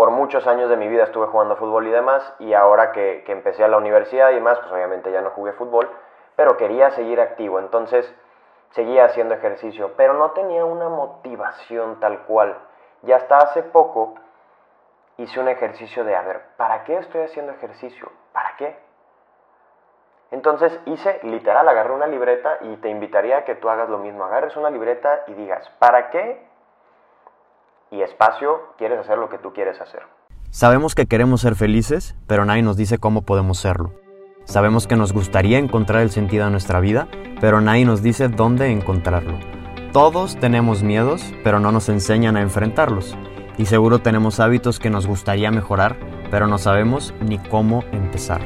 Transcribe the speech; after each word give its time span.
por 0.00 0.12
muchos 0.12 0.46
años 0.46 0.70
de 0.70 0.78
mi 0.78 0.88
vida 0.88 1.04
estuve 1.04 1.26
jugando 1.26 1.56
fútbol 1.56 1.86
y 1.86 1.90
demás, 1.90 2.22
y 2.38 2.54
ahora 2.54 2.90
que, 2.90 3.22
empecé 3.26 3.64
a 3.64 3.68
la 3.68 3.76
universidad 3.76 4.30
y 4.30 4.36
demás, 4.36 4.58
pues 4.60 4.72
obviamente 4.72 5.12
ya 5.12 5.20
no 5.20 5.28
jugué 5.28 5.52
fútbol, 5.52 5.90
pero 6.36 6.56
quería 6.56 6.90
seguir 6.92 7.20
activo, 7.20 7.58
entonces 7.58 8.10
seguía 8.70 9.04
haciendo 9.04 9.34
ejercicio, 9.34 9.92
pero 9.98 10.14
no 10.14 10.30
tenía 10.30 10.64
una 10.64 10.88
motivación 10.88 12.00
tal 12.00 12.20
cual. 12.20 12.56
Y 13.02 13.12
hasta 13.12 13.36
hace 13.36 13.62
poco 13.62 14.14
hice 15.18 15.38
un 15.38 15.48
ejercicio 15.48 16.02
de, 16.02 16.16
a 16.16 16.22
ver, 16.22 16.44
¿para 16.56 16.84
qué 16.84 16.96
estoy 16.96 17.20
haciendo 17.20 17.52
ejercicio? 17.52 18.10
¿Para 18.32 18.56
qué? 18.56 18.78
Entonces 20.30 20.80
hice, 20.86 21.20
literal, 21.24 21.68
agarré 21.68 21.92
una 21.92 22.06
libreta 22.06 22.56
y 22.62 22.74
te 22.78 22.88
invitaría 22.88 23.36
a 23.36 23.44
que 23.44 23.54
tú 23.54 23.68
hagas 23.68 23.90
lo 23.90 23.98
mismo. 23.98 24.24
Agarres 24.24 24.56
una 24.56 24.70
libreta 24.70 25.24
y 25.26 25.34
digas, 25.34 25.68
¿para 25.78 26.08
qué? 26.08 26.48
Y 27.92 28.02
espacio, 28.02 28.74
quieres 28.78 29.00
hacer 29.00 29.18
lo 29.18 29.28
que 29.28 29.38
tú 29.38 29.52
quieres 29.52 29.80
hacer. 29.80 30.02
Sabemos 30.50 30.94
que 30.94 31.06
queremos 31.06 31.40
ser 31.40 31.56
felices, 31.56 32.14
pero 32.28 32.44
nadie 32.44 32.62
nos 32.62 32.76
dice 32.76 32.98
cómo 32.98 33.22
podemos 33.22 33.58
serlo. 33.58 33.94
Sabemos 34.44 34.86
que 34.86 34.94
nos 34.94 35.12
gustaría 35.12 35.58
encontrar 35.58 36.02
el 36.02 36.10
sentido 36.10 36.44
a 36.44 36.50
nuestra 36.50 36.78
vida, 36.78 37.08
pero 37.40 37.60
nadie 37.60 37.84
nos 37.84 38.00
dice 38.02 38.28
dónde 38.28 38.70
encontrarlo. 38.70 39.38
Todos 39.92 40.36
tenemos 40.38 40.84
miedos, 40.84 41.34
pero 41.42 41.58
no 41.58 41.72
nos 41.72 41.88
enseñan 41.88 42.36
a 42.36 42.42
enfrentarlos. 42.42 43.16
Y 43.58 43.66
seguro 43.66 43.98
tenemos 43.98 44.38
hábitos 44.38 44.78
que 44.78 44.88
nos 44.88 45.08
gustaría 45.08 45.50
mejorar, 45.50 45.96
pero 46.30 46.46
no 46.46 46.58
sabemos 46.58 47.12
ni 47.20 47.38
cómo 47.38 47.82
empezar. 47.90 48.40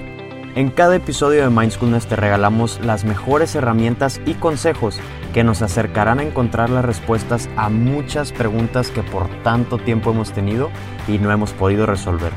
En 0.55 0.71
cada 0.71 0.97
episodio 0.97 1.43
de 1.43 1.51
Mindfulness 1.51 2.07
te 2.07 2.17
regalamos 2.17 2.81
las 2.81 3.05
mejores 3.05 3.55
herramientas 3.55 4.21
y 4.25 4.35
consejos 4.35 5.01
que 5.35 5.45
nos 5.45 5.61
acercarán 5.61 6.21
a 6.21 6.23
encontrar 6.23 6.71
las 6.71 6.85
respuestas 6.85 7.51
a 7.57 7.69
muchas 7.69 8.33
preguntas 8.33 8.91
que 8.91 9.03
por 9.03 9.29
tanto 9.43 9.77
tiempo 9.77 10.13
hemos 10.13 10.33
tenido 10.33 10.71
y 11.07 11.19
no 11.19 11.31
hemos 11.31 11.53
podido 11.53 11.85
resolver. 11.85 12.33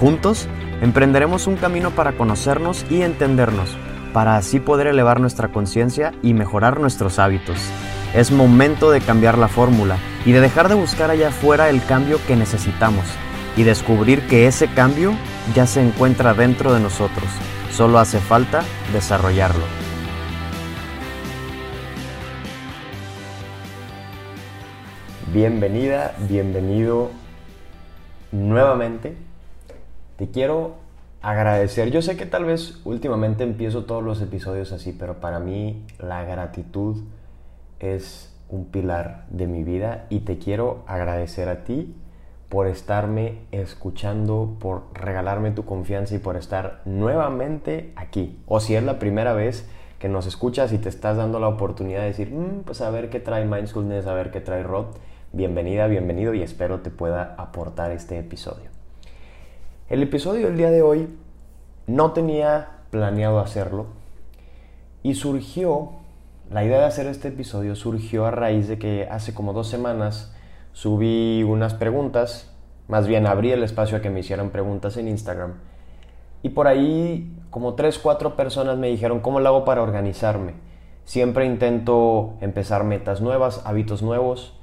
Juntos 0.00 0.48
Emprenderemos 0.82 1.46
un 1.46 1.54
camino 1.54 1.92
para 1.92 2.16
conocernos 2.16 2.84
y 2.90 3.02
entendernos, 3.02 3.70
para 4.12 4.36
así 4.36 4.58
poder 4.58 4.88
elevar 4.88 5.20
nuestra 5.20 5.46
conciencia 5.46 6.12
y 6.22 6.34
mejorar 6.34 6.80
nuestros 6.80 7.20
hábitos. 7.20 7.56
Es 8.14 8.32
momento 8.32 8.90
de 8.90 9.00
cambiar 9.00 9.38
la 9.38 9.46
fórmula 9.46 9.96
y 10.26 10.32
de 10.32 10.40
dejar 10.40 10.68
de 10.68 10.74
buscar 10.74 11.12
allá 11.12 11.28
afuera 11.28 11.70
el 11.70 11.84
cambio 11.84 12.18
que 12.26 12.34
necesitamos 12.34 13.04
y 13.56 13.62
descubrir 13.62 14.26
que 14.26 14.48
ese 14.48 14.66
cambio 14.66 15.12
ya 15.54 15.68
se 15.68 15.80
encuentra 15.80 16.34
dentro 16.34 16.74
de 16.74 16.80
nosotros. 16.80 17.28
Solo 17.70 18.00
hace 18.00 18.18
falta 18.18 18.64
desarrollarlo. 18.92 19.81
Bienvenida, 25.32 26.14
bienvenido 26.28 27.08
nuevamente 28.32 29.16
te 30.16 30.28
quiero 30.28 30.74
agradecer. 31.22 31.90
Yo 31.90 32.02
sé 32.02 32.18
que 32.18 32.26
tal 32.26 32.44
vez 32.44 32.82
últimamente 32.84 33.42
empiezo 33.42 33.86
todos 33.86 34.02
los 34.02 34.20
episodios 34.20 34.72
así, 34.72 34.92
pero 34.92 35.20
para 35.20 35.38
mí 35.38 35.86
la 35.98 36.22
gratitud 36.24 36.98
es 37.80 38.38
un 38.50 38.66
pilar 38.66 39.24
de 39.30 39.46
mi 39.46 39.64
vida 39.64 40.04
y 40.10 40.20
te 40.20 40.36
quiero 40.36 40.82
agradecer 40.86 41.48
a 41.48 41.64
ti 41.64 41.96
por 42.50 42.66
estarme 42.66 43.38
escuchando, 43.52 44.58
por 44.60 44.82
regalarme 44.92 45.52
tu 45.52 45.64
confianza 45.64 46.14
y 46.14 46.18
por 46.18 46.36
estar 46.36 46.82
nuevamente 46.84 47.94
aquí. 47.96 48.38
O 48.46 48.60
si 48.60 48.74
es 48.74 48.82
la 48.82 48.98
primera 48.98 49.32
vez 49.32 49.66
que 49.98 50.10
nos 50.10 50.26
escuchas 50.26 50.74
y 50.74 50.78
te 50.78 50.90
estás 50.90 51.16
dando 51.16 51.40
la 51.40 51.48
oportunidad 51.48 52.00
de 52.00 52.08
decir, 52.08 52.34
mm, 52.34 52.64
pues 52.64 52.82
a 52.82 52.90
ver 52.90 53.08
qué 53.08 53.18
trae 53.18 53.46
Mindfulness, 53.46 54.06
a 54.06 54.12
ver 54.12 54.30
qué 54.30 54.42
trae 54.42 54.62
Rod, 54.62 54.88
bienvenida, 55.34 55.86
bienvenido 55.86 56.34
y 56.34 56.42
espero 56.42 56.80
te 56.80 56.90
pueda 56.90 57.34
aportar 57.38 57.90
este 57.90 58.18
episodio. 58.18 58.68
El 59.88 60.02
episodio 60.02 60.46
del 60.46 60.58
día 60.58 60.70
de 60.70 60.82
hoy 60.82 61.08
no 61.86 62.12
tenía 62.12 62.80
planeado 62.90 63.38
hacerlo 63.38 63.86
y 65.02 65.14
surgió, 65.14 65.92
la 66.50 66.64
idea 66.64 66.80
de 66.80 66.84
hacer 66.84 67.06
este 67.06 67.28
episodio 67.28 67.74
surgió 67.76 68.26
a 68.26 68.30
raíz 68.30 68.68
de 68.68 68.78
que 68.78 69.08
hace 69.10 69.32
como 69.32 69.54
dos 69.54 69.68
semanas 69.68 70.36
subí 70.72 71.42
unas 71.44 71.72
preguntas, 71.72 72.54
más 72.88 73.06
bien 73.06 73.26
abrí 73.26 73.52
el 73.52 73.62
espacio 73.62 73.96
a 73.96 74.02
que 74.02 74.10
me 74.10 74.20
hicieran 74.20 74.50
preguntas 74.50 74.98
en 74.98 75.08
Instagram 75.08 75.54
y 76.42 76.50
por 76.50 76.66
ahí 76.66 77.34
como 77.48 77.74
tres, 77.74 77.98
cuatro 77.98 78.36
personas 78.36 78.76
me 78.76 78.88
dijeron 78.88 79.20
cómo 79.20 79.40
lo 79.40 79.48
hago 79.48 79.64
para 79.64 79.82
organizarme. 79.82 80.54
Siempre 81.04 81.46
intento 81.46 82.34
empezar 82.40 82.84
metas 82.84 83.22
nuevas, 83.22 83.62
hábitos 83.64 84.02
nuevos 84.02 84.58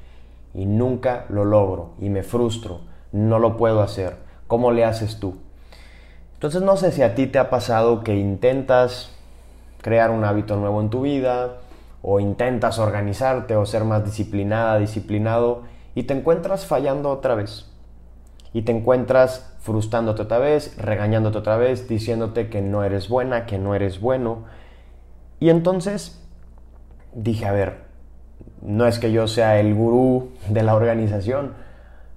y 0.53 0.65
nunca 0.65 1.25
lo 1.29 1.45
logro 1.45 1.91
y 1.99 2.09
me 2.09 2.23
frustro, 2.23 2.81
no 3.11 3.39
lo 3.39 3.57
puedo 3.57 3.81
hacer 3.81 4.29
¿Cómo 4.49 4.71
le 4.71 4.83
haces 4.83 5.19
tú? 5.19 5.35
Entonces 6.33 6.63
no 6.63 6.75
sé 6.75 6.91
si 6.91 7.03
a 7.03 7.13
ti 7.13 7.27
te 7.27 7.37
ha 7.37 7.51
pasado 7.51 8.03
que 8.03 8.15
intentas 8.15 9.15
crear 9.83 10.09
un 10.09 10.25
hábito 10.25 10.55
nuevo 10.55 10.81
en 10.81 10.89
tu 10.89 11.01
vida 11.01 11.57
o 12.01 12.19
intentas 12.19 12.79
organizarte 12.79 13.55
o 13.55 13.67
ser 13.67 13.83
más 13.83 14.03
disciplinada, 14.03 14.79
disciplinado 14.79 15.65
y 15.93 16.03
te 16.03 16.15
encuentras 16.15 16.65
fallando 16.65 17.11
otra 17.11 17.35
vez. 17.35 17.69
Y 18.53 18.63
te 18.63 18.71
encuentras 18.71 19.55
frustrándote 19.59 20.23
otra 20.23 20.39
vez, 20.39 20.75
regañándote 20.79 21.37
otra 21.37 21.57
vez, 21.57 21.87
diciéndote 21.87 22.49
que 22.49 22.63
no 22.63 22.83
eres 22.83 23.07
buena, 23.07 23.45
que 23.45 23.59
no 23.59 23.75
eres 23.75 24.01
bueno. 24.01 24.45
Y 25.39 25.49
entonces 25.51 26.27
dije, 27.13 27.45
a 27.45 27.51
ver, 27.51 27.83
no 28.61 28.87
es 28.87 28.99
que 28.99 29.11
yo 29.11 29.27
sea 29.27 29.59
el 29.59 29.73
gurú 29.73 30.31
de 30.49 30.63
la 30.63 30.75
organización, 30.75 31.53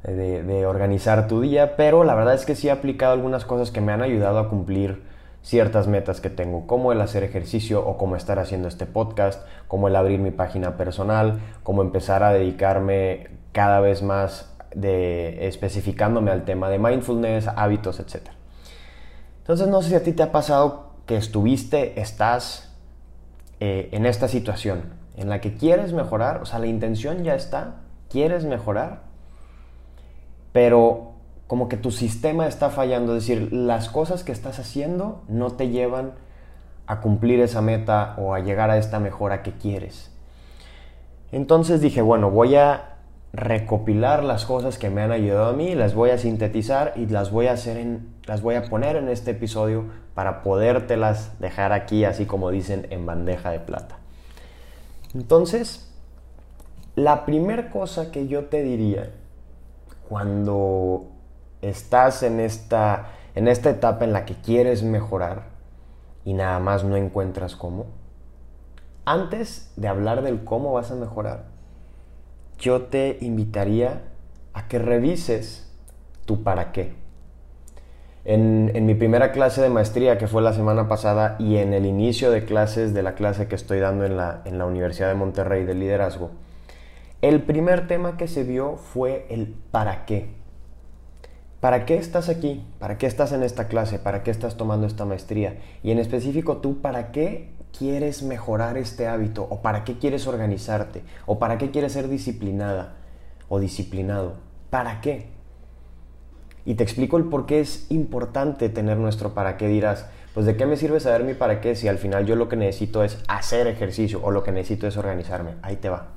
de, 0.04 0.66
organizar 0.66 1.28
tu 1.28 1.40
día, 1.40 1.76
pero 1.76 2.02
la 2.02 2.14
verdad 2.14 2.34
es 2.34 2.44
que 2.44 2.56
sí 2.56 2.68
he 2.68 2.70
aplicado 2.72 3.12
algunas 3.12 3.44
cosas 3.44 3.70
que 3.70 3.80
me 3.80 3.92
han 3.92 4.02
ayudado 4.02 4.38
a 4.38 4.48
cumplir 4.48 5.02
ciertas 5.42 5.86
metas 5.86 6.20
que 6.20 6.30
tengo, 6.30 6.66
como 6.66 6.92
el 6.92 7.00
hacer 7.00 7.22
ejercicio 7.22 7.84
o 7.86 7.96
como 7.98 8.16
estar 8.16 8.38
haciendo 8.38 8.68
este 8.68 8.86
podcast, 8.86 9.44
como 9.68 9.88
el 9.88 9.96
abrir 9.96 10.18
mi 10.18 10.30
página 10.30 10.76
personal, 10.76 11.40
como 11.62 11.82
empezar 11.82 12.22
a 12.22 12.32
dedicarme 12.32 13.28
cada 13.52 13.80
vez 13.80 14.02
más 14.02 14.52
de 14.74 15.46
especificándome 15.46 16.30
al 16.30 16.44
tema 16.44 16.68
de 16.68 16.78
mindfulness, 16.78 17.48
hábitos, 17.48 18.00
etc. 18.00 18.28
Entonces 19.38 19.68
no 19.68 19.82
sé 19.82 19.90
si 19.90 19.94
a 19.96 20.02
ti 20.02 20.12
te 20.12 20.22
ha 20.22 20.32
pasado 20.32 20.92
que 21.06 21.16
estuviste, 21.16 22.00
estás 22.00 22.72
eh, 23.60 23.88
en 23.92 24.06
esta 24.06 24.28
situación 24.28 25.01
en 25.16 25.28
la 25.28 25.40
que 25.40 25.54
quieres 25.54 25.92
mejorar, 25.92 26.42
o 26.42 26.46
sea, 26.46 26.58
la 26.58 26.66
intención 26.66 27.24
ya 27.24 27.34
está, 27.34 27.76
quieres 28.08 28.44
mejorar, 28.44 29.02
pero 30.52 31.12
como 31.46 31.68
que 31.68 31.76
tu 31.76 31.90
sistema 31.90 32.46
está 32.46 32.70
fallando, 32.70 33.14
es 33.14 33.26
decir, 33.26 33.52
las 33.52 33.88
cosas 33.88 34.24
que 34.24 34.32
estás 34.32 34.58
haciendo 34.58 35.22
no 35.28 35.52
te 35.52 35.68
llevan 35.68 36.12
a 36.86 37.00
cumplir 37.00 37.40
esa 37.40 37.60
meta 37.60 38.14
o 38.18 38.34
a 38.34 38.40
llegar 38.40 38.70
a 38.70 38.78
esta 38.78 39.00
mejora 39.00 39.42
que 39.42 39.52
quieres. 39.52 40.10
Entonces 41.30 41.80
dije, 41.80 42.02
bueno, 42.02 42.30
voy 42.30 42.56
a 42.56 42.96
recopilar 43.32 44.24
las 44.24 44.44
cosas 44.44 44.76
que 44.76 44.90
me 44.90 45.00
han 45.00 45.10
ayudado 45.10 45.50
a 45.50 45.52
mí, 45.54 45.74
las 45.74 45.94
voy 45.94 46.10
a 46.10 46.18
sintetizar 46.18 46.92
y 46.96 47.06
las 47.06 47.30
voy 47.30 47.46
a 47.46 47.52
hacer 47.52 47.78
en, 47.78 48.14
las 48.26 48.42
voy 48.42 48.56
a 48.56 48.64
poner 48.64 48.96
en 48.96 49.08
este 49.08 49.30
episodio 49.30 49.86
para 50.14 50.42
podértelas 50.42 51.38
dejar 51.40 51.72
aquí, 51.72 52.04
así 52.04 52.26
como 52.26 52.50
dicen, 52.50 52.86
en 52.90 53.06
bandeja 53.06 53.50
de 53.50 53.60
plata. 53.60 54.01
Entonces, 55.14 55.88
la 56.94 57.24
primera 57.26 57.70
cosa 57.70 58.10
que 58.10 58.28
yo 58.28 58.46
te 58.46 58.62
diría 58.62 59.12
cuando 60.08 61.06
estás 61.60 62.22
en 62.22 62.40
esta, 62.40 63.08
en 63.34 63.48
esta 63.48 63.70
etapa 63.70 64.04
en 64.04 64.12
la 64.12 64.24
que 64.24 64.34
quieres 64.34 64.82
mejorar 64.82 65.44
y 66.24 66.34
nada 66.34 66.58
más 66.60 66.84
no 66.84 66.96
encuentras 66.96 67.56
cómo, 67.56 67.86
antes 69.04 69.72
de 69.76 69.88
hablar 69.88 70.22
del 70.22 70.44
cómo 70.44 70.72
vas 70.72 70.90
a 70.90 70.94
mejorar, 70.94 71.46
yo 72.58 72.82
te 72.82 73.18
invitaría 73.20 74.02
a 74.52 74.68
que 74.68 74.78
revises 74.78 75.72
tu 76.24 76.42
para 76.42 76.72
qué. 76.72 77.01
En, 78.24 78.86
mi 78.86 78.94
primera 78.94 79.32
clase 79.32 79.60
de 79.60 79.68
maestría, 79.68 80.16
que 80.16 80.28
fue 80.28 80.42
la 80.42 80.52
semana 80.52 80.86
pasada, 80.88 81.36
y 81.38 81.56
en 81.56 81.74
el 81.74 81.86
inicio 81.86 82.30
de 82.30 82.44
clases 82.44 82.94
de 82.94 83.02
la 83.02 83.14
clase 83.14 83.48
que 83.48 83.56
estoy 83.56 83.80
dando 83.80 84.04
en 84.04 84.16
la, 84.16 84.42
en 84.44 84.58
la 84.58 84.66
Universidad 84.66 85.08
de 85.08 85.14
Monterrey 85.14 85.64
de 85.64 85.74
Liderazgo, 85.74 86.30
el 87.20 87.42
primer 87.42 87.88
tema 87.88 88.16
que 88.16 88.28
se 88.28 88.44
vio 88.44 88.76
fue 88.76 89.26
el 89.28 89.54
para 89.70 90.04
qué. 90.06 90.34
¿Para 91.60 91.84
qué 91.84 91.96
estás 91.96 92.28
aquí? 92.28 92.64
¿Para 92.80 92.98
qué 92.98 93.06
estás 93.06 93.32
en 93.32 93.44
esta 93.44 93.68
clase? 93.68 94.00
¿Para 94.00 94.24
qué 94.24 94.32
estás 94.32 94.56
tomando 94.56 94.86
esta 94.86 95.04
maestría? 95.04 95.58
Y 95.84 95.92
en 95.92 95.98
específico 95.98 96.56
tú, 96.56 96.80
¿para 96.80 97.12
qué 97.12 97.50
quieres 97.76 98.22
mejorar 98.22 98.76
este 98.76 99.06
hábito? 99.06 99.46
¿O 99.48 99.62
para 99.62 99.84
qué 99.84 99.98
quieres 99.98 100.26
organizarte? 100.26 101.04
¿O 101.26 101.38
para 101.38 101.58
qué 101.58 101.70
quieres 101.70 101.92
ser 101.92 102.08
disciplinada 102.08 102.96
o 103.48 103.60
disciplinado? 103.60 104.34
¿Para 104.70 105.00
qué? 105.00 105.28
Y 106.64 106.74
te 106.74 106.84
explico 106.84 107.16
el 107.16 107.24
por 107.24 107.46
qué 107.46 107.60
es 107.60 107.90
importante 107.90 108.68
tener 108.68 108.96
nuestro 108.96 109.34
para 109.34 109.56
qué. 109.56 109.68
Dirás, 109.68 110.06
pues 110.34 110.46
de 110.46 110.56
qué 110.56 110.66
me 110.66 110.76
sirve 110.76 111.00
saber 111.00 111.24
mi 111.24 111.34
para 111.34 111.60
qué 111.60 111.74
si 111.74 111.88
al 111.88 111.98
final 111.98 112.26
yo 112.26 112.36
lo 112.36 112.48
que 112.48 112.56
necesito 112.56 113.02
es 113.02 113.18
hacer 113.28 113.66
ejercicio 113.66 114.20
o 114.22 114.30
lo 114.30 114.42
que 114.42 114.52
necesito 114.52 114.86
es 114.86 114.96
organizarme. 114.96 115.54
Ahí 115.62 115.76
te 115.76 115.88
va. 115.88 116.08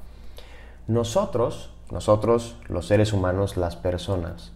Nosotros, 0.88 1.72
nosotros, 1.92 2.58
los 2.68 2.88
seres 2.88 3.12
humanos, 3.12 3.58
las 3.58 3.76
personas, 3.76 4.52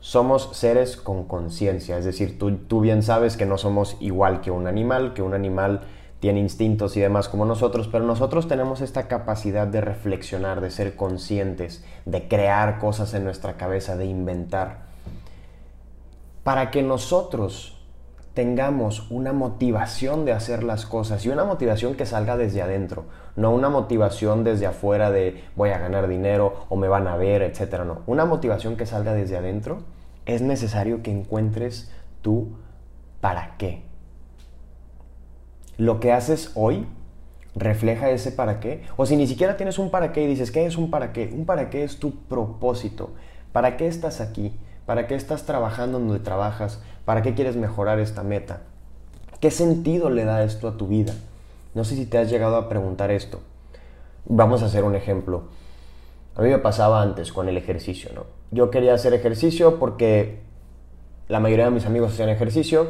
somos 0.00 0.50
seres 0.52 0.98
con 0.98 1.24
conciencia, 1.24 1.96
es 1.96 2.04
decir, 2.04 2.38
tú, 2.38 2.54
tú, 2.56 2.80
bien 2.82 3.02
sabes 3.02 3.38
que 3.38 3.46
no 3.46 3.56
somos 3.56 3.96
igual 4.00 4.42
que 4.42 4.50
un 4.50 4.66
animal, 4.66 5.14
que 5.14 5.22
un 5.22 5.32
animal 5.32 5.80
tiene 6.24 6.40
instintos 6.40 6.96
y 6.96 7.00
demás 7.00 7.28
como 7.28 7.44
nosotros, 7.44 7.86
pero 7.86 8.02
nosotros 8.06 8.48
tenemos 8.48 8.80
esta 8.80 9.08
capacidad 9.08 9.66
de 9.66 9.82
reflexionar, 9.82 10.62
de 10.62 10.70
ser 10.70 10.96
conscientes, 10.96 11.84
de 12.06 12.28
crear 12.28 12.78
cosas 12.78 13.12
en 13.12 13.24
nuestra 13.24 13.58
cabeza, 13.58 13.98
de 13.98 14.06
inventar. 14.06 14.86
Para 16.42 16.70
que 16.70 16.82
nosotros 16.82 17.78
tengamos 18.32 19.10
una 19.10 19.34
motivación 19.34 20.24
de 20.24 20.32
hacer 20.32 20.64
las 20.64 20.86
cosas 20.86 21.26
y 21.26 21.28
una 21.28 21.44
motivación 21.44 21.94
que 21.94 22.06
salga 22.06 22.38
desde 22.38 22.62
adentro, 22.62 23.04
no 23.36 23.50
una 23.50 23.68
motivación 23.68 24.44
desde 24.44 24.64
afuera 24.64 25.10
de 25.10 25.44
voy 25.56 25.72
a 25.72 25.78
ganar 25.78 26.08
dinero 26.08 26.64
o 26.70 26.76
me 26.76 26.88
van 26.88 27.06
a 27.06 27.18
ver, 27.18 27.42
etcétera, 27.42 27.84
no, 27.84 27.98
una 28.06 28.24
motivación 28.24 28.76
que 28.76 28.86
salga 28.86 29.12
desde 29.12 29.36
adentro, 29.36 29.82
es 30.24 30.40
necesario 30.40 31.02
que 31.02 31.10
encuentres 31.10 31.92
tú 32.22 32.56
para 33.20 33.58
qué. 33.58 33.93
Lo 35.78 36.00
que 36.00 36.12
haces 36.12 36.52
hoy 36.54 36.86
refleja 37.54 38.10
ese 38.10 38.32
para 38.32 38.60
qué, 38.60 38.82
o 38.96 39.06
si 39.06 39.16
ni 39.16 39.26
siquiera 39.26 39.56
tienes 39.56 39.78
un 39.78 39.90
para 39.90 40.12
qué 40.12 40.22
y 40.22 40.26
dices, 40.26 40.50
¿qué 40.50 40.66
es 40.66 40.76
un 40.76 40.90
para 40.90 41.12
qué? 41.12 41.30
Un 41.32 41.46
para 41.46 41.70
qué 41.70 41.84
es 41.84 41.98
tu 41.98 42.14
propósito. 42.24 43.10
¿Para 43.52 43.76
qué 43.76 43.86
estás 43.86 44.20
aquí? 44.20 44.52
¿Para 44.86 45.06
qué 45.06 45.14
estás 45.14 45.46
trabajando 45.46 45.98
donde 45.98 46.18
trabajas? 46.18 46.82
¿Para 47.04 47.22
qué 47.22 47.34
quieres 47.34 47.56
mejorar 47.56 48.00
esta 48.00 48.22
meta? 48.22 48.62
¿Qué 49.40 49.50
sentido 49.50 50.10
le 50.10 50.24
da 50.24 50.42
esto 50.42 50.68
a 50.68 50.76
tu 50.76 50.88
vida? 50.88 51.14
No 51.74 51.84
sé 51.84 51.96
si 51.96 52.06
te 52.06 52.18
has 52.18 52.30
llegado 52.30 52.56
a 52.56 52.68
preguntar 52.68 53.10
esto. 53.10 53.40
Vamos 54.26 54.62
a 54.62 54.66
hacer 54.66 54.84
un 54.84 54.94
ejemplo. 54.94 55.44
A 56.36 56.42
mí 56.42 56.48
me 56.48 56.58
pasaba 56.58 57.02
antes 57.02 57.32
con 57.32 57.48
el 57.48 57.56
ejercicio, 57.56 58.10
¿no? 58.14 58.24
Yo 58.50 58.70
quería 58.70 58.94
hacer 58.94 59.12
ejercicio 59.14 59.78
porque 59.78 60.40
la 61.28 61.40
mayoría 61.40 61.66
de 61.66 61.70
mis 61.70 61.86
amigos 61.86 62.12
hacían 62.12 62.28
ejercicio. 62.28 62.88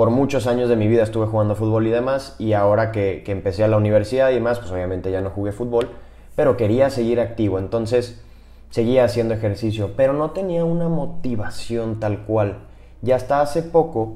Por 0.00 0.08
muchos 0.08 0.46
años 0.46 0.70
de 0.70 0.76
mi 0.76 0.88
vida 0.88 1.02
estuve 1.02 1.26
jugando 1.26 1.54
fútbol 1.54 1.86
y 1.86 1.90
demás. 1.90 2.34
Y 2.38 2.54
ahora 2.54 2.90
que, 2.90 3.22
empecé 3.26 3.64
a 3.64 3.68
la 3.68 3.76
universidad 3.76 4.30
y 4.30 4.36
demás, 4.36 4.58
pues 4.58 4.70
obviamente 4.70 5.10
ya 5.10 5.20
no 5.20 5.28
jugué 5.28 5.52
fútbol. 5.52 5.90
Pero 6.34 6.56
quería 6.56 6.88
seguir 6.88 7.20
activo. 7.20 7.58
Entonces 7.58 8.18
seguía 8.70 9.04
haciendo 9.04 9.34
ejercicio. 9.34 9.92
Pero 9.98 10.14
no 10.14 10.30
tenía 10.30 10.64
una 10.64 10.88
motivación 10.88 12.00
tal 12.00 12.20
cual. 12.20 12.60
Y 13.02 13.10
hasta 13.10 13.42
hace 13.42 13.62
poco 13.62 14.14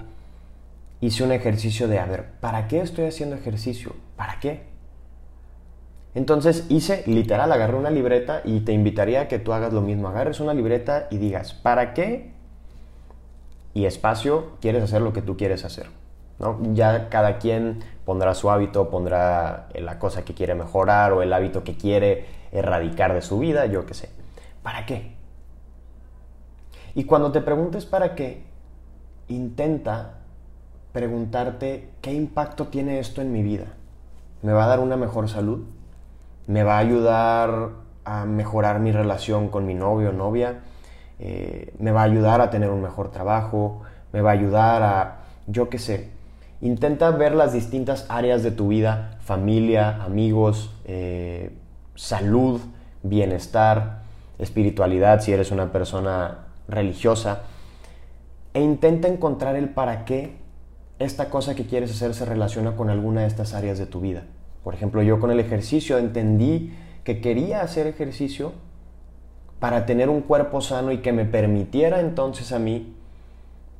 hice 1.02 1.22
un 1.22 1.32
ejercicio 1.32 1.86
de, 1.86 1.98
a 1.98 2.06
ver, 2.06 2.30
¿para 2.40 2.66
qué 2.66 2.80
estoy 2.80 3.04
haciendo 3.04 3.36
ejercicio? 3.36 3.92
¿Para 4.16 4.40
qué? 4.40 4.62
Entonces 6.14 6.64
hice, 6.70 7.04
literal, 7.06 7.52
agarré 7.52 7.76
una 7.76 7.90
libreta 7.90 8.40
y 8.42 8.60
te 8.60 8.72
invitaría 8.72 9.20
a 9.20 9.28
que 9.28 9.38
tú 9.38 9.52
hagas 9.52 9.74
lo 9.74 9.82
mismo. 9.82 10.08
Agarres 10.08 10.40
una 10.40 10.54
libreta 10.54 11.08
y 11.10 11.18
digas, 11.18 11.52
¿para 11.52 11.92
qué? 11.92 12.32
Y 13.74 13.86
espacio, 13.86 14.52
quieres 14.60 14.82
hacer 14.82 15.02
lo 15.02 15.12
que 15.12 15.20
tú 15.20 15.36
quieres 15.36 15.64
hacer. 15.64 15.88
¿no? 16.38 16.58
Ya 16.72 17.08
cada 17.08 17.38
quien 17.38 17.80
pondrá 18.04 18.34
su 18.34 18.50
hábito, 18.50 18.88
pondrá 18.88 19.68
la 19.74 19.98
cosa 19.98 20.24
que 20.24 20.34
quiere 20.34 20.54
mejorar 20.54 21.12
o 21.12 21.22
el 21.22 21.32
hábito 21.32 21.64
que 21.64 21.76
quiere 21.76 22.26
erradicar 22.52 23.12
de 23.12 23.22
su 23.22 23.38
vida, 23.38 23.66
yo 23.66 23.84
qué 23.86 23.94
sé. 23.94 24.10
¿Para 24.62 24.86
qué? 24.86 25.14
Y 26.94 27.04
cuando 27.04 27.32
te 27.32 27.40
preguntes 27.40 27.84
para 27.84 28.14
qué, 28.14 28.44
intenta 29.28 30.18
preguntarte 30.92 31.90
qué 32.00 32.12
impacto 32.12 32.68
tiene 32.68 33.00
esto 33.00 33.20
en 33.20 33.32
mi 33.32 33.42
vida. 33.42 33.66
¿Me 34.42 34.52
va 34.52 34.64
a 34.64 34.68
dar 34.68 34.80
una 34.80 34.96
mejor 34.96 35.28
salud? 35.28 35.64
¿Me 36.46 36.62
va 36.62 36.76
a 36.76 36.78
ayudar 36.78 37.70
a 38.04 38.26
mejorar 38.26 38.78
mi 38.78 38.92
relación 38.92 39.48
con 39.48 39.66
mi 39.66 39.74
novio 39.74 40.10
o 40.10 40.12
novia? 40.12 40.60
Eh, 41.18 41.74
¿Me 41.78 41.92
va 41.92 42.02
a 42.02 42.04
ayudar 42.04 42.40
a 42.40 42.50
tener 42.50 42.70
un 42.70 42.82
mejor 42.82 43.10
trabajo? 43.10 43.82
¿Me 44.12 44.20
va 44.20 44.30
a 44.30 44.34
ayudar 44.34 44.82
a, 44.82 45.16
yo 45.46 45.68
qué 45.68 45.78
sé? 45.78 46.10
Intenta 46.60 47.10
ver 47.10 47.34
las 47.34 47.52
distintas 47.52 48.06
áreas 48.08 48.42
de 48.42 48.50
tu 48.50 48.68
vida, 48.68 49.18
familia, 49.20 50.02
amigos, 50.02 50.74
eh, 50.84 51.52
salud, 51.94 52.60
bienestar, 53.02 54.02
espiritualidad, 54.38 55.20
si 55.20 55.32
eres 55.32 55.50
una 55.50 55.70
persona 55.72 56.46
religiosa 56.68 57.42
e 58.54 58.60
intenta 58.60 59.08
encontrar 59.08 59.56
el 59.56 59.68
para 59.68 60.04
qué 60.04 60.36
esta 61.00 61.28
cosa 61.28 61.56
que 61.56 61.66
quieres 61.66 61.90
hacer 61.90 62.14
se 62.14 62.24
relaciona 62.24 62.76
con 62.76 62.88
alguna 62.88 63.22
de 63.22 63.26
estas 63.26 63.52
áreas 63.52 63.78
de 63.78 63.86
tu 63.86 64.00
vida. 64.00 64.22
Por 64.62 64.74
ejemplo, 64.74 65.02
yo 65.02 65.18
con 65.18 65.32
el 65.32 65.40
ejercicio 65.40 65.98
entendí 65.98 66.72
que 67.02 67.20
quería 67.20 67.62
hacer 67.62 67.88
ejercicio 67.88 68.52
para 69.64 69.86
tener 69.86 70.10
un 70.10 70.20
cuerpo 70.20 70.60
sano 70.60 70.92
y 70.92 70.98
que 70.98 71.10
me 71.14 71.24
permitiera 71.24 72.00
entonces 72.00 72.52
a 72.52 72.58
mí 72.58 72.94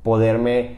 poderme 0.01 0.77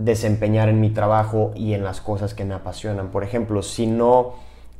desempeñar 0.00 0.68
en 0.68 0.80
mi 0.80 0.90
trabajo 0.90 1.52
y 1.54 1.74
en 1.74 1.84
las 1.84 2.00
cosas 2.00 2.34
que 2.34 2.44
me 2.44 2.52
apasionan. 2.52 3.12
Por 3.12 3.22
ejemplo, 3.22 3.62
si 3.62 3.86
no 3.86 4.32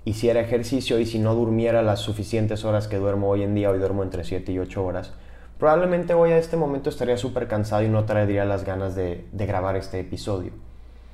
hiciera 0.05 0.41
ejercicio 0.41 0.99
y 0.99 1.07
si 1.07 1.21
no 1.21 1.37
durmiera 1.37 1.81
las 1.83 2.01
suficientes 2.01 2.65
horas 2.65 2.89
que 2.89 2.97
duermo 2.97 3.29
hoy 3.29 3.45
en 3.45 3.55
día, 3.55 3.71
hoy 3.71 3.79
duermo 3.79 4.03
entre 4.03 4.25
7 4.25 4.51
y 4.51 4.59
8 4.59 4.85
horas, 4.85 5.13
probablemente 5.61 6.13
hoy 6.13 6.33
a 6.33 6.39
este 6.39 6.57
momento 6.57 6.91
estaría 6.91 7.17
súper 7.17 7.47
cansado 7.47 7.85
y 7.85 7.89
no 7.89 8.05
traería 8.05 8.45
las 8.45 8.65
ganas 8.65 8.97
de, 8.97 9.29
grabar 9.33 9.77
este 9.77 10.01
episodio. 10.01 10.51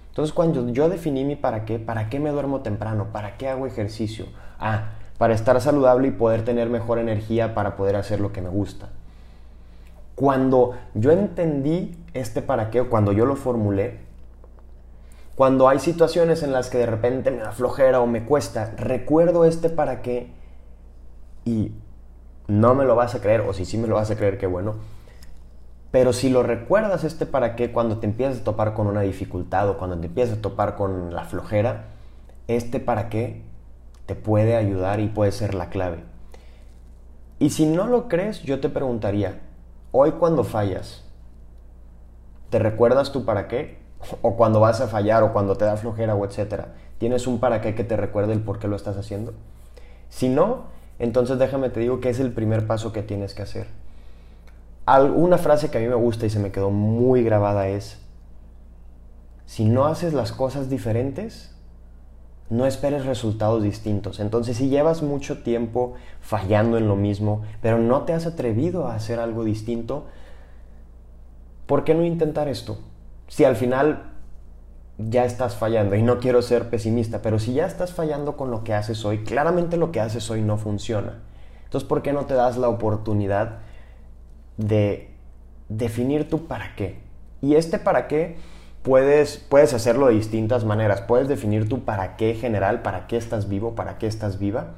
Entonces 0.08 0.32
cuando 0.32 0.70
yo 0.70 0.88
definí 0.88 1.22
mi 1.22 1.36
para 1.36 1.66
qué, 1.66 1.78
¿para 1.78 2.08
qué 2.08 2.18
me 2.18 2.30
duermo 2.30 2.62
temprano? 2.62 3.08
¿Para 3.12 3.36
qué 3.36 3.46
hago 3.46 3.66
ejercicio? 3.66 4.24
Ah, 4.58 4.92
para 5.18 5.34
estar 5.34 5.60
saludable 5.60 6.08
y 6.08 6.12
poder 6.12 6.44
tener 6.44 6.70
mejor 6.70 6.98
energía 6.98 7.54
para 7.54 7.76
poder 7.76 7.96
hacer 7.96 8.20
lo 8.20 8.32
que 8.32 8.40
me 8.40 8.48
gusta. 8.48 8.88
Cuando 10.14 10.74
yo 10.94 11.10
entendí 11.10 11.96
este 12.14 12.40
para 12.40 12.70
qué, 12.70 12.82
cuando 12.84 13.12
yo 13.12 13.26
lo 13.26 13.36
formulé, 13.36 13.98
cuando 15.34 15.68
hay 15.68 15.78
situaciones 15.78 16.42
en 16.42 16.52
las 16.52 16.70
que 16.70 16.78
de 16.78 16.86
repente 16.86 17.30
me 17.30 17.38
da 17.38 17.52
flojera 17.52 18.00
o 18.00 18.06
me 18.06 18.24
cuesta, 18.24 18.72
recuerdo 18.76 19.44
este 19.44 19.70
para 19.70 20.02
qué 20.02 20.32
y 21.44 21.72
no 22.48 22.74
me 22.74 22.84
lo 22.84 22.96
vas 22.96 23.14
a 23.14 23.20
creer, 23.20 23.42
o 23.42 23.52
si 23.52 23.64
sí 23.64 23.78
me 23.78 23.86
lo 23.86 23.96
vas 23.96 24.10
a 24.10 24.16
creer, 24.16 24.38
qué 24.38 24.46
bueno. 24.46 24.76
Pero 25.90 26.12
si 26.12 26.28
lo 26.28 26.42
recuerdas 26.42 27.04
este 27.04 27.24
para 27.24 27.56
qué 27.56 27.72
cuando 27.72 27.98
te 27.98 28.06
empiezas 28.06 28.40
a 28.40 28.44
topar 28.44 28.74
con 28.74 28.86
una 28.86 29.00
dificultad 29.00 29.68
o 29.70 29.78
cuando 29.78 29.98
te 29.98 30.06
empiezas 30.06 30.38
a 30.38 30.42
topar 30.42 30.76
con 30.76 31.14
la 31.14 31.24
flojera, 31.24 31.86
este 32.46 32.80
para 32.80 33.08
qué 33.08 33.47
te 34.08 34.14
puede 34.14 34.56
ayudar 34.56 35.00
y 35.00 35.08
puede 35.08 35.32
ser 35.32 35.52
la 35.52 35.68
clave. 35.68 35.98
Y 37.38 37.50
si 37.50 37.66
no 37.66 37.86
lo 37.86 38.08
crees, 38.08 38.42
yo 38.42 38.58
te 38.58 38.70
preguntaría, 38.70 39.42
hoy 39.92 40.12
cuando 40.12 40.44
fallas, 40.44 41.04
¿te 42.48 42.58
recuerdas 42.58 43.12
tu 43.12 43.26
para 43.26 43.48
qué? 43.48 43.76
O 44.22 44.34
cuando 44.34 44.60
vas 44.60 44.80
a 44.80 44.88
fallar 44.88 45.22
o 45.24 45.34
cuando 45.34 45.56
te 45.56 45.66
da 45.66 45.76
flojera 45.76 46.14
o 46.14 46.24
etcétera, 46.24 46.72
¿tienes 46.96 47.26
un 47.26 47.38
para 47.38 47.60
qué 47.60 47.74
que 47.74 47.84
te 47.84 47.98
recuerde 47.98 48.32
el 48.32 48.40
por 48.40 48.58
qué 48.58 48.66
lo 48.66 48.76
estás 48.76 48.96
haciendo? 48.96 49.34
Si 50.08 50.30
no, 50.30 50.68
entonces 50.98 51.38
déjame 51.38 51.68
te 51.68 51.80
digo 51.80 52.00
que 52.00 52.08
es 52.08 52.18
el 52.18 52.32
primer 52.32 52.66
paso 52.66 52.94
que 52.94 53.02
tienes 53.02 53.34
que 53.34 53.42
hacer. 53.42 53.66
Una 54.86 55.36
frase 55.36 55.70
que 55.70 55.76
a 55.76 55.82
mí 55.82 55.86
me 55.86 55.96
gusta 55.96 56.24
y 56.24 56.30
se 56.30 56.38
me 56.38 56.50
quedó 56.50 56.70
muy 56.70 57.22
grabada 57.22 57.68
es, 57.68 58.00
si 59.44 59.66
no 59.66 59.84
haces 59.84 60.14
las 60.14 60.32
cosas 60.32 60.70
diferentes, 60.70 61.57
no 62.50 62.66
esperes 62.66 63.04
resultados 63.04 63.62
distintos. 63.62 64.20
Entonces, 64.20 64.56
si 64.56 64.68
llevas 64.68 65.02
mucho 65.02 65.42
tiempo 65.42 65.94
fallando 66.20 66.78
en 66.78 66.88
lo 66.88 66.96
mismo, 66.96 67.42
pero 67.60 67.78
no 67.78 68.02
te 68.02 68.12
has 68.12 68.26
atrevido 68.26 68.86
a 68.86 68.94
hacer 68.94 69.20
algo 69.20 69.44
distinto, 69.44 70.06
¿por 71.66 71.84
qué 71.84 71.94
no 71.94 72.04
intentar 72.04 72.48
esto? 72.48 72.78
Si 73.28 73.44
al 73.44 73.56
final 73.56 74.12
ya 74.96 75.24
estás 75.24 75.56
fallando, 75.56 75.94
y 75.94 76.02
no 76.02 76.18
quiero 76.18 76.42
ser 76.42 76.70
pesimista, 76.70 77.22
pero 77.22 77.38
si 77.38 77.52
ya 77.52 77.66
estás 77.66 77.92
fallando 77.92 78.36
con 78.36 78.50
lo 78.50 78.64
que 78.64 78.74
haces 78.74 79.04
hoy, 79.04 79.18
claramente 79.24 79.76
lo 79.76 79.92
que 79.92 80.00
haces 80.00 80.30
hoy 80.30 80.42
no 80.42 80.56
funciona. 80.56 81.18
Entonces, 81.64 81.86
¿por 81.86 82.02
qué 82.02 82.12
no 82.12 82.24
te 82.24 82.34
das 82.34 82.56
la 82.56 82.68
oportunidad 82.68 83.58
de 84.56 85.10
definir 85.68 86.28
tu 86.28 86.46
para 86.46 86.74
qué? 86.74 86.98
Y 87.42 87.54
este 87.54 87.78
para 87.78 88.08
qué 88.08 88.36
puedes, 88.82 89.38
puedes 89.38 89.74
hacerlo 89.74 90.06
de 90.06 90.14
distintas 90.14 90.64
maneras. 90.64 91.00
Puedes 91.02 91.28
definir 91.28 91.68
tu 91.68 91.84
para 91.84 92.16
qué 92.16 92.34
general, 92.34 92.82
para 92.82 93.06
qué 93.06 93.16
estás 93.16 93.48
vivo, 93.48 93.74
para 93.74 93.98
qué 93.98 94.06
estás 94.06 94.38
viva. 94.38 94.74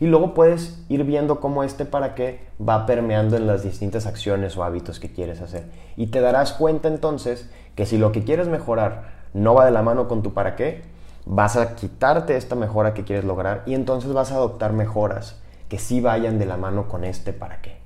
Y 0.00 0.06
luego 0.06 0.34
puedes 0.34 0.84
ir 0.88 1.04
viendo 1.04 1.40
cómo 1.40 1.62
este 1.62 1.84
para 1.84 2.14
qué 2.14 2.40
va 2.60 2.84
permeando 2.84 3.36
en 3.36 3.46
las 3.46 3.62
distintas 3.62 4.06
acciones 4.06 4.56
o 4.56 4.64
hábitos 4.64 4.98
que 4.98 5.12
quieres 5.12 5.40
hacer. 5.40 5.64
Y 5.96 6.08
te 6.08 6.20
darás 6.20 6.52
cuenta 6.52 6.88
entonces 6.88 7.48
que 7.76 7.86
si 7.86 7.96
lo 7.96 8.10
que 8.12 8.24
quieres 8.24 8.48
mejorar 8.48 9.12
no 9.34 9.54
va 9.54 9.64
de 9.64 9.70
la 9.70 9.82
mano 9.82 10.08
con 10.08 10.22
tu 10.22 10.34
para 10.34 10.56
qué, 10.56 10.82
vas 11.26 11.56
a 11.56 11.74
quitarte 11.74 12.36
esta 12.36 12.54
mejora 12.54 12.92
que 12.92 13.04
quieres 13.04 13.24
lograr 13.24 13.62
y 13.66 13.74
entonces 13.74 14.12
vas 14.12 14.32
a 14.32 14.36
adoptar 14.36 14.72
mejoras 14.72 15.36
que 15.68 15.78
sí 15.78 16.00
vayan 16.00 16.38
de 16.38 16.46
la 16.46 16.56
mano 16.56 16.88
con 16.88 17.04
este 17.04 17.32
para 17.32 17.62
qué. 17.62 17.76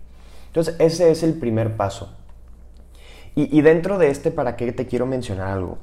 Entonces 0.46 0.76
ese 0.78 1.10
es 1.10 1.22
el 1.22 1.34
primer 1.34 1.76
paso. 1.76 2.14
Y, 3.34 3.60
dentro 3.62 3.98
de 3.98 4.10
este 4.10 4.30
para 4.30 4.56
qué 4.56 4.72
te 4.72 4.86
quiero 4.86 5.06
mencionar 5.06 5.48
algo. 5.48 5.78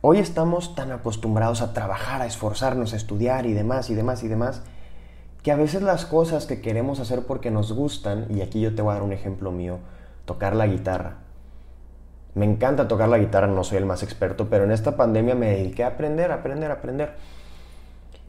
Hoy 0.00 0.18
estamos 0.18 0.74
tan 0.74 0.92
acostumbrados 0.92 1.60
a 1.60 1.74
trabajar, 1.74 2.22
a 2.22 2.26
esforzarnos, 2.26 2.92
a 2.92 2.96
estudiar 2.96 3.44
y 3.44 3.52
demás 3.52 3.90
y 3.90 3.94
demás 3.94 4.22
y 4.22 4.28
demás, 4.28 4.62
que 5.42 5.52
a 5.52 5.56
veces 5.56 5.82
las 5.82 6.06
cosas 6.06 6.46
que 6.46 6.62
queremos 6.62 7.00
hacer 7.00 7.26
porque 7.26 7.50
nos 7.50 7.72
gustan, 7.72 8.26
y 8.30 8.40
aquí 8.40 8.60
yo 8.60 8.74
te 8.74 8.82
voy 8.82 8.92
a 8.92 8.94
dar 8.94 9.02
un 9.02 9.12
ejemplo 9.12 9.52
mío, 9.52 9.78
tocar 10.24 10.56
la 10.56 10.66
guitarra. 10.66 11.18
Me 12.34 12.46
encanta 12.46 12.88
tocar 12.88 13.08
la 13.08 13.18
guitarra, 13.18 13.46
no 13.46 13.64
soy 13.64 13.78
el 13.78 13.86
más 13.86 14.02
experto, 14.02 14.48
pero 14.48 14.64
en 14.64 14.70
esta 14.70 14.96
pandemia 14.96 15.34
me 15.34 15.50
dediqué 15.50 15.84
a 15.84 15.88
aprender, 15.88 16.32
aprender, 16.32 16.70
aprender. 16.70 17.14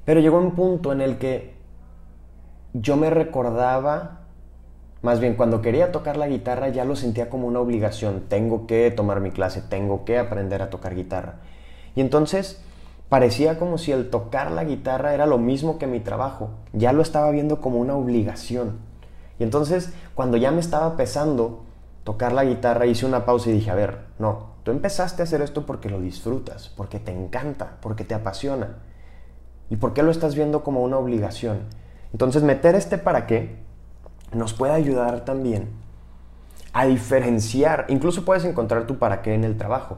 Pero 0.03 0.19
llegó 0.19 0.39
un 0.39 0.55
punto 0.55 0.91
en 0.91 1.01
el 1.01 1.17
que 1.17 1.53
yo 2.73 2.97
me 2.97 3.09
recordaba, 3.09 4.20
más 5.01 5.19
bien 5.19 5.35
cuando 5.35 5.61
quería 5.61 5.91
tocar 5.91 6.17
la 6.17 6.27
guitarra 6.27 6.69
ya 6.69 6.85
lo 6.85 6.95
sentía 6.95 7.29
como 7.29 7.47
una 7.47 7.59
obligación, 7.59 8.25
tengo 8.27 8.67
que 8.67 8.91
tomar 8.91 9.19
mi 9.19 9.31
clase, 9.31 9.61
tengo 9.61 10.05
que 10.05 10.19
aprender 10.19 10.61
a 10.61 10.69
tocar 10.69 10.95
guitarra. 10.95 11.35
Y 11.95 12.01
entonces 12.01 12.61
parecía 13.09 13.57
como 13.57 13.77
si 13.77 13.91
el 13.91 14.09
tocar 14.09 14.51
la 14.51 14.63
guitarra 14.63 15.13
era 15.13 15.25
lo 15.25 15.37
mismo 15.39 15.79
que 15.79 15.87
mi 15.87 15.99
trabajo, 15.99 16.51
ya 16.71 16.93
lo 16.93 17.01
estaba 17.01 17.31
viendo 17.31 17.61
como 17.61 17.79
una 17.79 17.95
obligación. 17.95 18.79
Y 19.39 19.43
entonces 19.43 19.91
cuando 20.13 20.37
ya 20.37 20.51
me 20.51 20.59
estaba 20.59 20.95
pesando 20.97 21.65
tocar 22.03 22.31
la 22.31 22.43
guitarra 22.43 22.85
hice 22.85 23.05
una 23.07 23.25
pausa 23.25 23.49
y 23.49 23.53
dije, 23.53 23.71
a 23.71 23.75
ver, 23.75 23.99
no, 24.19 24.51
tú 24.63 24.69
empezaste 24.69 25.23
a 25.23 25.25
hacer 25.25 25.41
esto 25.41 25.65
porque 25.65 25.89
lo 25.89 25.99
disfrutas, 25.99 26.69
porque 26.69 26.99
te 26.99 27.11
encanta, 27.11 27.77
porque 27.81 28.03
te 28.03 28.13
apasiona. 28.13 28.77
¿Y 29.71 29.77
por 29.77 29.93
qué 29.93 30.03
lo 30.03 30.11
estás 30.11 30.35
viendo 30.35 30.63
como 30.63 30.83
una 30.83 30.97
obligación? 30.97 31.61
Entonces 32.13 32.43
meter 32.43 32.75
este 32.75 32.97
para 32.99 33.25
qué 33.25 33.70
nos 34.33 34.53
puede 34.53 34.73
ayudar 34.73 35.25
también 35.25 35.69
a 36.73 36.85
diferenciar, 36.85 37.85
incluso 37.89 38.23
puedes 38.23 38.45
encontrar 38.45 38.87
tu 38.87 38.97
para 38.97 39.21
qué 39.21 39.33
en 39.33 39.43
el 39.43 39.57
trabajo, 39.57 39.97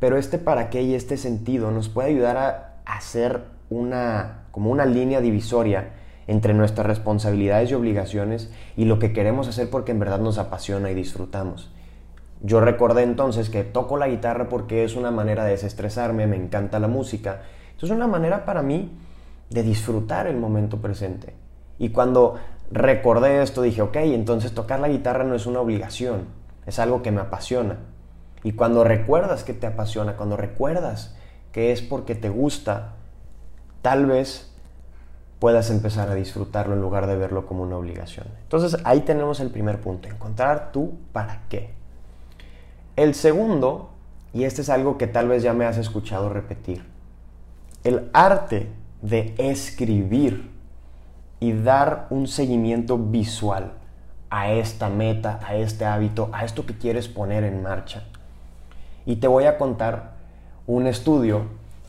pero 0.00 0.16
este 0.16 0.38
para 0.38 0.70
qué 0.70 0.82
y 0.82 0.94
este 0.94 1.16
sentido 1.16 1.70
nos 1.70 1.88
puede 1.88 2.08
ayudar 2.10 2.36
a 2.36 2.74
hacer 2.86 3.44
una 3.70 4.44
como 4.50 4.70
una 4.70 4.86
línea 4.86 5.20
divisoria 5.20 5.90
entre 6.26 6.54
nuestras 6.54 6.86
responsabilidades 6.86 7.70
y 7.70 7.74
obligaciones 7.74 8.52
y 8.76 8.84
lo 8.84 8.98
que 8.98 9.12
queremos 9.12 9.48
hacer 9.48 9.68
porque 9.68 9.92
en 9.92 9.98
verdad 9.98 10.20
nos 10.20 10.38
apasiona 10.38 10.90
y 10.90 10.94
disfrutamos. 10.94 11.72
Yo 12.40 12.60
recordé 12.60 13.02
entonces 13.02 13.50
que 13.50 13.64
toco 13.64 13.96
la 13.96 14.08
guitarra 14.08 14.48
porque 14.48 14.84
es 14.84 14.96
una 14.96 15.10
manera 15.10 15.44
de 15.44 15.52
desestresarme, 15.52 16.26
me 16.26 16.36
encanta 16.36 16.78
la 16.78 16.88
música. 16.88 17.42
es 17.82 17.90
una 17.90 18.06
manera 18.06 18.44
para 18.44 18.62
mí 18.62 18.92
de 19.50 19.62
disfrutar 19.62 20.26
el 20.26 20.36
momento 20.36 20.80
presente. 20.80 21.34
Y 21.78 21.90
cuando 21.90 22.36
recordé 22.74 23.40
esto 23.40 23.62
dije, 23.62 23.82
ok, 23.82 23.96
entonces 23.96 24.52
tocar 24.52 24.80
la 24.80 24.88
guitarra 24.88 25.22
no 25.24 25.36
es 25.36 25.46
una 25.46 25.60
obligación, 25.60 26.26
es 26.66 26.78
algo 26.80 27.02
que 27.02 27.12
me 27.12 27.20
apasiona. 27.20 27.78
Y 28.42 28.52
cuando 28.52 28.84
recuerdas 28.84 29.44
que 29.44 29.54
te 29.54 29.66
apasiona, 29.66 30.16
cuando 30.16 30.36
recuerdas 30.36 31.16
que 31.52 31.72
es 31.72 31.80
porque 31.80 32.16
te 32.16 32.28
gusta, 32.28 32.94
tal 33.80 34.06
vez 34.06 34.52
puedas 35.38 35.70
empezar 35.70 36.10
a 36.10 36.14
disfrutarlo 36.14 36.74
en 36.74 36.80
lugar 36.80 37.06
de 37.06 37.16
verlo 37.16 37.46
como 37.46 37.62
una 37.62 37.76
obligación. 37.76 38.26
Entonces 38.42 38.80
ahí 38.84 39.00
tenemos 39.00 39.38
el 39.38 39.50
primer 39.50 39.80
punto, 39.80 40.08
encontrar 40.08 40.72
tú 40.72 40.98
para 41.12 41.42
qué. 41.48 41.70
El 42.96 43.14
segundo, 43.14 43.90
y 44.32 44.44
este 44.44 44.62
es 44.62 44.68
algo 44.68 44.98
que 44.98 45.06
tal 45.06 45.28
vez 45.28 45.42
ya 45.42 45.52
me 45.52 45.64
has 45.64 45.78
escuchado 45.78 46.28
repetir, 46.28 46.84
el 47.84 48.10
arte 48.12 48.68
de 49.00 49.34
escribir 49.38 50.53
y 51.44 51.52
dar 51.52 52.06
un 52.08 52.26
seguimiento 52.26 52.96
visual 52.96 53.72
a 54.30 54.50
esta 54.50 54.88
meta, 54.88 55.40
a 55.46 55.56
este 55.56 55.84
hábito, 55.84 56.30
a 56.32 56.46
esto 56.46 56.64
que 56.64 56.78
quieres 56.78 57.06
poner 57.06 57.44
en 57.44 57.62
marcha. 57.62 58.04
Y 59.04 59.16
te 59.16 59.28
voy 59.28 59.44
a 59.44 59.58
contar 59.58 60.12
un 60.66 60.86
estudio 60.86 61.42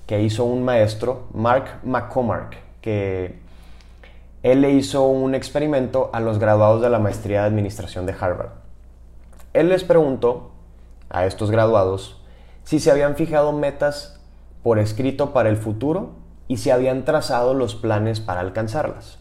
que 0.08 0.22
hizo 0.22 0.44
un 0.44 0.66
maestro, 0.66 1.30
Mark 1.34 1.80
McCormack, 1.86 2.58
que 2.82 3.40
él 4.44 4.60
le 4.60 4.72
hizo 4.72 5.08
un 5.08 5.34
experimento 5.36 6.10
a 6.12 6.20
los 6.20 6.38
graduados 6.38 6.82
de 6.82 6.90
la 6.90 7.00
maestría 7.00 7.44
de 7.44 7.48
administración 7.48 8.06
de 8.06 8.14
Harvard. 8.20 8.50
Él 9.54 9.70
les 9.70 9.86
preguntó 9.86 10.52
a 11.10 11.26
estos 11.26 11.50
graduados 11.50 12.22
si 12.66 12.82
se 12.82 12.92
habían 12.92 13.16
fijado 13.16 13.54
metas 13.54 14.20
por 14.64 14.80
escrito 14.80 15.32
para 15.32 15.48
el 15.48 15.56
futuro 15.56 16.10
y 16.50 16.58
se 16.58 16.74
habían 16.74 17.06
trazado 17.06 17.54
los 17.54 17.74
planes 17.74 18.20
para 18.20 18.42
alcanzarlas. 18.42 19.20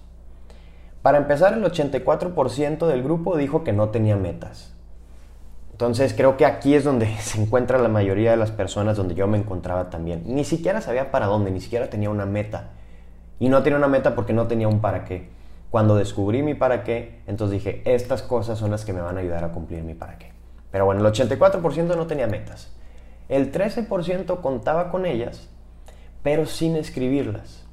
Para 1.05 1.19
empezar, 1.19 1.53
el 1.53 1.63
84% 1.63 2.87
del 2.87 3.03
grupo 3.03 3.37
dijo 3.37 3.63
que 3.63 3.75
no 3.75 3.91
tenía 3.91 4.17
metas. 4.17 4.73
Entonces 5.73 6.15
creo 6.15 6.39
que 6.39 6.47
aquí 6.47 6.75
es 6.75 6.85
donde 6.85 7.07
se 7.21 7.39
encuentra 7.43 7.77
la 7.77 7.91
mayoría 7.91 8.31
de 8.31 8.39
las 8.39 8.51
personas 8.51 8.97
donde 8.97 9.15
yo 9.15 9.27
me 9.27 9.37
encontraba 9.37 9.91
también. 9.91 10.23
Ni 10.25 10.45
siquiera 10.45 10.81
sabía 10.81 11.11
para 11.11 11.27
dónde, 11.27 11.51
ni 11.51 11.61
siquiera 11.61 11.91
tenía 11.91 12.09
una 12.09 12.25
meta. 12.25 12.71
Y 13.39 13.51
no 13.51 13.63
tenía 13.63 13.77
una 13.77 13.89
meta 13.89 14.15
porque 14.15 14.33
no 14.33 14.47
tenía 14.47 14.67
un 14.67 14.81
para 14.81 15.05
qué. 15.05 15.29
Cuando 15.69 15.97
descubrí 15.97 16.43
mi 16.43 16.55
para 16.55 16.85
qué, 16.85 17.21
entonces 17.27 17.53
dije, 17.53 17.83
estas 17.85 18.23
cosas 18.23 18.59
son 18.59 18.71
las 18.71 18.87
que 18.87 18.95
me 18.95 19.03
van 19.03 19.19
a 19.19 19.21
ayudar 19.21 19.45
a 19.45 19.53
cumplir 19.53 19.83
mi 19.83 19.93
para 19.93 20.17
qué. 20.17 20.33
Pero 20.71 20.87
bueno, 20.87 21.07
el 21.07 21.13
84% 21.13 21.97
no 21.97 22.07
tenía 22.07 22.27
metas. 22.27 22.73
El 23.29 23.53
13% 23.53 24.41
contaba 24.41 24.91
con 24.91 25.07
ellas 25.07 25.51
pero 26.25 26.47
sin 26.47 26.75
escribirlas. 26.75 27.65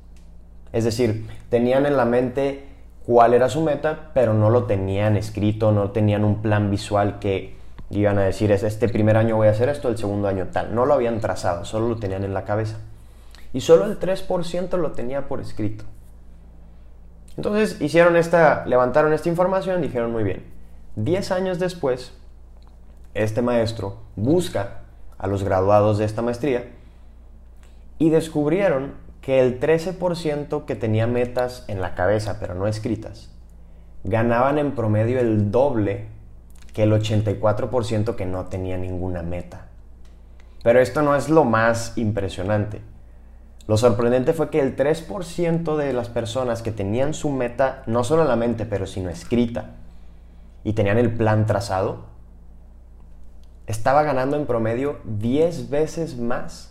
Es 0.74 0.84
decir, 0.84 1.26
tenían 1.50 1.86
en 1.86 1.96
la 1.96 2.06
mente 2.06 2.66
cuál 3.06 3.34
era 3.34 3.50
su 3.50 3.62
meta, 3.62 4.12
pero 4.14 4.34
no 4.34 4.50
lo 4.50 4.66
tenían 4.66 5.18
escrito, 5.18 5.72
no 5.72 5.92
tenían 5.92 6.24
un 6.24 6.42
plan 6.42 6.70
visual 6.70 7.20
que 7.20 7.56
iban 7.90 8.18
a 8.18 8.24
decir, 8.24 8.52
es 8.52 8.64
este 8.64 8.88
primer 8.88 9.18
año 9.18 9.36
voy 9.36 9.48
a 9.48 9.52
hacer 9.52 9.70
esto, 9.70 9.90
el 9.90 9.98
segundo 9.98 10.28
año 10.28 10.48
tal. 10.52 10.74
No 10.74 10.86
lo 10.86 10.94
habían 10.94 11.20
trazado, 11.20 11.66
solo 11.66 11.90
lo 11.90 11.98
tenían 11.98 12.24
en 12.24 12.34
la 12.34 12.46
cabeza. 12.46 12.78
Y 13.54 13.62
solo 13.62 13.86
el 13.86 14.00
3% 14.00 14.78
lo 14.78 14.92
tenía 14.92 15.28
por 15.28 15.42
escrito. 15.42 15.84
Entonces 17.36 17.82
hicieron 17.82 18.16
esta, 18.16 18.66
levantaron 18.66 19.14
esta 19.14 19.30
información 19.30 19.80
y 19.80 19.88
dijeron 19.88 20.12
muy 20.12 20.24
bien. 20.24 20.46
Diez 20.96 21.32
años 21.32 21.60
después, 21.60 22.14
este 23.14 23.42
maestro 23.42 23.98
busca 24.16 24.82
a 25.18 25.28
los 25.28 25.44
graduados 25.44 25.98
de 25.98 26.06
esta 26.06 26.22
maestría 26.22 26.72
y 27.98 28.10
descubrieron 28.10 28.94
que 29.22 29.40
el 29.40 29.60
13% 29.60 30.66
que 30.66 30.76
tenía 30.76 31.08
metas 31.08 31.64
en 31.68 31.80
la 31.80 31.96
cabeza 31.96 32.38
pero 32.40 32.56
no 32.56 32.68
escritas, 32.68 33.30
ganaban 34.04 34.58
en 34.58 34.72
promedio 34.72 35.20
el 35.20 35.52
doble 35.52 36.08
que 36.74 36.84
el 36.84 36.92
84% 36.92 38.16
que 38.16 38.26
no 38.26 38.46
tenía 38.46 38.78
ninguna 38.78 39.22
meta. 39.22 39.68
Pero 40.64 40.80
esto 40.80 41.02
no 41.02 41.16
es 41.16 41.30
lo 41.30 41.44
más 41.44 41.98
impresionante. 41.98 42.82
Lo 43.68 43.78
sorprendente 43.78 44.34
fue 44.34 44.50
que 44.50 44.60
el 44.60 44.76
3% 44.76 45.76
de 45.76 45.94
las 45.94 46.10
personas 46.10 46.62
que 46.62 46.72
tenían 46.72 47.14
su 47.14 47.30
meta 47.30 47.84
no 47.86 48.04
solo 48.04 48.24
en 48.24 48.28
la 48.28 48.36
mente, 48.36 48.66
pero 48.66 48.88
sino 48.88 49.10
escrita, 49.10 49.76
y 50.64 50.74
tenían 50.74 50.98
el 50.98 51.14
plan 51.14 51.46
trazado, 51.46 52.06
estaba 53.68 54.04
ganando 54.04 54.36
en 54.36 54.46
promedio 54.46 55.00
10 55.06 55.70
veces 55.70 56.18
más 56.18 56.71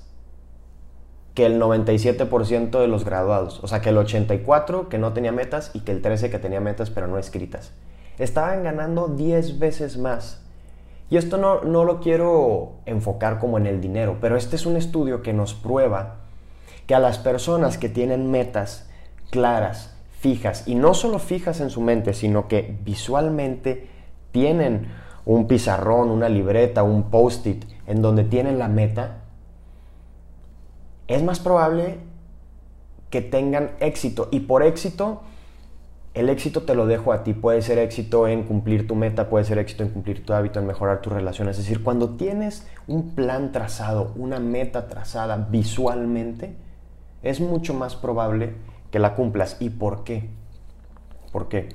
que 1.34 1.46
el 1.46 1.60
97% 1.60 2.80
de 2.80 2.86
los 2.88 3.04
graduados. 3.04 3.60
O 3.62 3.68
sea, 3.68 3.80
que 3.80 3.90
el 3.90 3.96
84% 3.96 4.88
que 4.88 4.98
no 4.98 5.12
tenía 5.12 5.32
metas 5.32 5.70
y 5.74 5.80
que 5.80 5.92
el 5.92 6.02
13% 6.02 6.30
que 6.30 6.38
tenía 6.38 6.60
metas 6.60 6.90
pero 6.90 7.06
no 7.06 7.18
escritas. 7.18 7.72
Estaban 8.18 8.62
ganando 8.64 9.08
10 9.08 9.58
veces 9.58 9.96
más. 9.96 10.42
Y 11.08 11.16
esto 11.16 11.38
no, 11.38 11.62
no 11.62 11.84
lo 11.84 12.00
quiero 12.00 12.74
enfocar 12.86 13.38
como 13.38 13.58
en 13.58 13.66
el 13.66 13.80
dinero, 13.80 14.18
pero 14.20 14.36
este 14.36 14.56
es 14.56 14.66
un 14.66 14.76
estudio 14.76 15.22
que 15.22 15.32
nos 15.32 15.54
prueba 15.54 16.16
que 16.86 16.94
a 16.94 17.00
las 17.00 17.18
personas 17.18 17.78
que 17.78 17.88
tienen 17.88 18.30
metas 18.30 18.88
claras, 19.30 19.96
fijas, 20.20 20.68
y 20.68 20.74
no 20.74 20.94
solo 20.94 21.18
fijas 21.18 21.60
en 21.60 21.70
su 21.70 21.80
mente, 21.80 22.14
sino 22.14 22.46
que 22.46 22.76
visualmente 22.84 23.88
tienen 24.32 24.88
un 25.24 25.46
pizarrón, 25.46 26.10
una 26.10 26.28
libreta, 26.28 26.82
un 26.82 27.10
post-it, 27.10 27.64
en 27.86 28.02
donde 28.02 28.24
tienen 28.24 28.58
la 28.58 28.68
meta, 28.68 29.19
es 31.14 31.22
más 31.22 31.40
probable 31.40 31.98
que 33.10 33.20
tengan 33.20 33.72
éxito. 33.80 34.28
Y 34.30 34.40
por 34.40 34.62
éxito, 34.62 35.22
el 36.14 36.28
éxito 36.28 36.62
te 36.62 36.74
lo 36.74 36.86
dejo 36.86 37.12
a 37.12 37.24
ti. 37.24 37.34
Puede 37.34 37.62
ser 37.62 37.78
éxito 37.78 38.28
en 38.28 38.44
cumplir 38.44 38.86
tu 38.86 38.94
meta, 38.94 39.28
puede 39.28 39.44
ser 39.44 39.58
éxito 39.58 39.82
en 39.82 39.90
cumplir 39.90 40.24
tu 40.24 40.32
hábito, 40.32 40.60
en 40.60 40.66
mejorar 40.66 41.02
tu 41.02 41.10
relación. 41.10 41.48
Es 41.48 41.56
decir, 41.56 41.82
cuando 41.82 42.10
tienes 42.10 42.66
un 42.86 43.14
plan 43.14 43.52
trazado, 43.52 44.12
una 44.16 44.38
meta 44.38 44.88
trazada 44.88 45.36
visualmente, 45.50 46.54
es 47.22 47.40
mucho 47.40 47.74
más 47.74 47.96
probable 47.96 48.54
que 48.90 48.98
la 48.98 49.14
cumplas. 49.14 49.56
¿Y 49.60 49.70
por 49.70 50.04
qué? 50.04 50.30
¿Por 51.32 51.48
qué? 51.48 51.68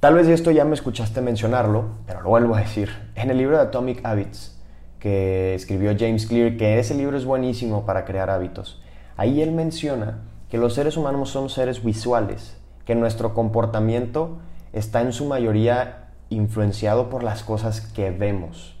Tal 0.00 0.14
vez 0.14 0.28
esto 0.28 0.52
ya 0.52 0.64
me 0.64 0.74
escuchaste 0.74 1.20
mencionarlo, 1.20 1.86
pero 2.06 2.22
lo 2.22 2.28
vuelvo 2.30 2.54
a 2.54 2.60
decir. 2.60 2.90
En 3.16 3.30
el 3.30 3.38
libro 3.38 3.56
de 3.56 3.64
Atomic 3.64 4.04
Habits, 4.04 4.57
que 4.98 5.54
escribió 5.54 5.94
James 5.98 6.26
Clear, 6.26 6.56
que 6.56 6.78
ese 6.78 6.94
libro 6.94 7.16
es 7.16 7.24
buenísimo 7.24 7.86
para 7.86 8.04
crear 8.04 8.30
hábitos. 8.30 8.82
Ahí 9.16 9.40
él 9.42 9.52
menciona 9.52 10.22
que 10.48 10.58
los 10.58 10.74
seres 10.74 10.96
humanos 10.96 11.30
son 11.30 11.50
seres 11.50 11.84
visuales, 11.84 12.56
que 12.84 12.94
nuestro 12.94 13.34
comportamiento 13.34 14.38
está 14.72 15.00
en 15.02 15.12
su 15.12 15.26
mayoría 15.26 16.08
influenciado 16.30 17.08
por 17.10 17.22
las 17.22 17.42
cosas 17.42 17.80
que 17.80 18.10
vemos. 18.10 18.76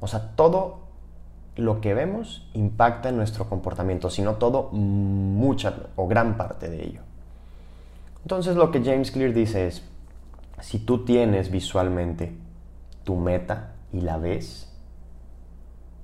O 0.00 0.06
sea, 0.06 0.32
todo 0.34 0.80
lo 1.56 1.80
que 1.80 1.94
vemos 1.94 2.48
impacta 2.54 3.10
en 3.10 3.16
nuestro 3.16 3.48
comportamiento, 3.48 4.08
sino 4.08 4.34
todo, 4.36 4.70
mucha 4.72 5.74
o 5.96 6.06
gran 6.06 6.36
parte 6.36 6.70
de 6.70 6.84
ello. 6.84 7.00
Entonces 8.22 8.56
lo 8.56 8.70
que 8.70 8.82
James 8.82 9.10
Clear 9.10 9.32
dice 9.32 9.66
es, 9.66 9.82
si 10.60 10.78
tú 10.78 11.04
tienes 11.04 11.50
visualmente 11.50 12.36
tu 13.04 13.16
meta 13.16 13.74
y 13.92 14.00
la 14.00 14.16
ves, 14.18 14.70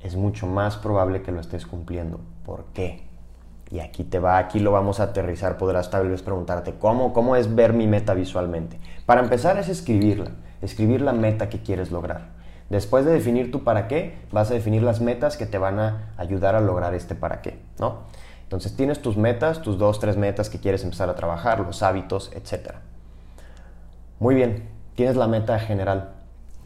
es 0.03 0.17
mucho 0.17 0.47
más 0.47 0.77
probable 0.77 1.23
que 1.23 1.33
lo 1.33 1.41
estés 1.41 1.67
cumpliendo. 1.67 2.21
¿Por 2.45 2.65
qué? 2.75 3.07
Y 3.71 3.81
aquí 3.81 4.05
te 4.05 4.21
va, 4.21 4.39
aquí 4.39 4.61
lo 4.61 4.71
vamos 4.71 5.01
a 5.01 5.05
aterrizar, 5.05 5.59
podrás 5.59 5.91
tal 5.91 6.09
vez 6.09 6.23
preguntarte, 6.23 6.75
¿cómo, 6.79 7.13
cómo 7.13 7.35
es 7.35 7.55
ver 7.55 7.73
mi 7.73 7.87
meta 7.89 8.15
visualmente? 8.15 8.79
Para 9.07 9.21
empezar 9.21 9.59
es 9.59 9.69
escribirla, 9.69 10.31
escribir 10.63 11.01
la 11.01 11.13
meta 11.13 11.49
que 11.49 11.63
quieres 11.63 11.91
lograr. 11.91 12.37
Después 12.71 13.05
de 13.05 13.13
definir 13.13 13.51
tu 13.51 13.65
para 13.65 13.89
qué, 13.89 14.19
vas 14.33 14.51
a 14.51 14.55
definir 14.55 14.83
las 14.83 15.01
metas 15.01 15.37
que 15.37 15.47
te 15.47 15.59
van 15.59 15.79
a 15.79 16.13
ayudar 16.17 16.55
a 16.55 16.61
lograr 16.61 16.95
este 16.95 17.15
para 17.15 17.43
qué, 17.43 17.59
¿no? 17.79 18.03
Entonces 18.43 18.77
tienes 18.77 19.03
tus 19.03 19.17
metas, 19.17 19.61
tus 19.63 19.79
dos, 19.79 19.99
tres 19.99 20.17
metas 20.17 20.51
que 20.51 20.61
quieres 20.61 20.85
empezar 20.85 21.09
a 21.09 21.17
trabajar, 21.17 21.61
los 21.61 21.83
hábitos, 21.83 22.31
etc. 22.33 22.75
Muy 24.21 24.37
bien, 24.37 24.69
tienes 24.95 25.17
la 25.17 25.27
meta 25.27 25.59
general. 25.59 26.16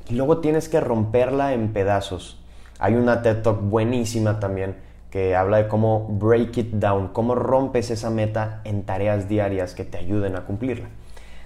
Y 0.09 0.15
luego 0.15 0.39
tienes 0.39 0.69
que 0.69 0.81
romperla 0.81 1.53
en 1.53 1.73
pedazos. 1.73 2.41
Hay 2.79 2.95
una 2.95 3.23
TED 3.23 3.43
Talk 3.43 3.61
buenísima 3.61 4.41
también 4.41 4.77
que 5.11 5.35
habla 5.35 5.59
de 5.59 5.69
cómo 5.69 6.07
break 6.09 6.57
it 6.57 6.71
down, 6.75 7.09
cómo 7.09 7.35
rompes 7.35 7.91
esa 7.91 8.11
meta 8.11 8.61
en 8.65 8.85
tareas 8.85 9.29
diarias 9.29 9.75
que 9.75 9.85
te 9.85 9.99
ayuden 9.99 10.37
a 10.37 10.43
cumplirla. 10.43 10.89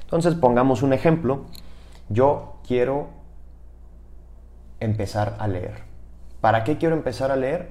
Entonces 0.02 0.34
pongamos 0.34 0.82
un 0.82 0.92
ejemplo. 0.92 1.44
Yo 2.10 2.56
quiero 2.66 3.08
empezar 4.80 5.36
a 5.38 5.48
leer. 5.48 5.82
¿Para 6.42 6.62
qué 6.62 6.76
quiero 6.76 6.94
empezar 6.94 7.30
a 7.30 7.36
leer? 7.36 7.70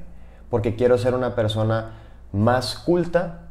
Porque 0.49 0.75
quiero 0.75 0.97
ser 0.97 1.13
una 1.13 1.35
persona 1.35 1.91
más 2.31 2.75
culta, 2.75 3.41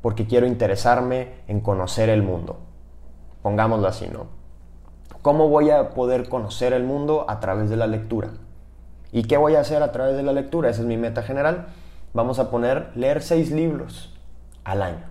porque 0.00 0.26
quiero 0.26 0.46
interesarme 0.46 1.34
en 1.48 1.60
conocer 1.60 2.08
el 2.08 2.22
mundo. 2.22 2.60
Pongámoslo 3.42 3.88
así, 3.88 4.08
¿no? 4.08 4.26
¿Cómo 5.22 5.48
voy 5.48 5.70
a 5.70 5.90
poder 5.90 6.28
conocer 6.28 6.72
el 6.72 6.84
mundo? 6.84 7.26
A 7.28 7.40
través 7.40 7.70
de 7.70 7.76
la 7.76 7.86
lectura. 7.86 8.30
¿Y 9.12 9.24
qué 9.24 9.36
voy 9.36 9.56
a 9.56 9.60
hacer 9.60 9.82
a 9.82 9.92
través 9.92 10.16
de 10.16 10.22
la 10.22 10.32
lectura? 10.32 10.70
Esa 10.70 10.80
es 10.82 10.86
mi 10.86 10.96
meta 10.96 11.22
general 11.22 11.66
vamos 12.12 12.38
a 12.38 12.50
poner 12.50 12.90
leer 12.94 13.22
seis 13.22 13.50
libros 13.50 14.12
al 14.64 14.82
año. 14.82 15.04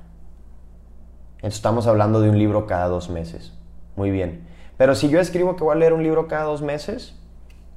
estamos 1.42 1.88
hablando 1.88 2.20
de 2.22 2.30
un 2.30 2.38
libro 2.38 2.68
cada 2.68 2.88
dos 2.88 3.10
meses. 3.10 3.54
Muy 3.96 4.12
bien. 4.12 4.46
Pero 4.78 4.96
si 4.96 5.10
yo 5.10 5.20
escribo 5.20 5.56
que 5.56 5.64
voy 5.64 5.76
a 5.76 5.80
leer 5.80 5.94
un 5.94 6.04
libro 6.04 6.28
cada 6.28 6.44
dos 6.44 6.62
meses, 6.62 7.16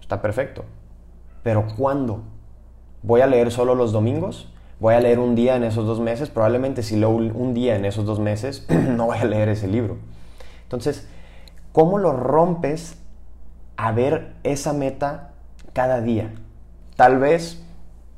está 0.00 0.20
perfecto. 0.20 0.64
Pero 1.42 1.66
¿cuándo? 1.76 2.22
¿Voy 3.02 3.20
a 3.20 3.26
leer 3.26 3.50
solo 3.50 3.74
los 3.74 3.92
domingos? 3.92 4.52
¿Voy 4.80 4.94
a 4.94 5.00
leer 5.00 5.18
un 5.18 5.34
día 5.34 5.56
en 5.56 5.64
esos 5.64 5.86
dos 5.86 6.00
meses? 6.00 6.28
Probablemente 6.28 6.82
si 6.82 6.96
leo 6.96 7.10
un 7.10 7.54
día 7.54 7.76
en 7.76 7.84
esos 7.84 8.04
dos 8.04 8.18
meses, 8.18 8.66
no 8.70 9.06
voy 9.06 9.18
a 9.18 9.24
leer 9.24 9.48
ese 9.48 9.68
libro. 9.68 9.96
Entonces, 10.64 11.08
¿cómo 11.73 11.99
lo 11.99 12.12
rompes 12.12 12.97
a 13.76 13.93
ver 13.93 14.35
esa 14.45 14.73
meta 14.73 15.33
cada 15.73 16.00
día? 16.00 16.33
Tal 16.97 17.19
vez 17.19 17.62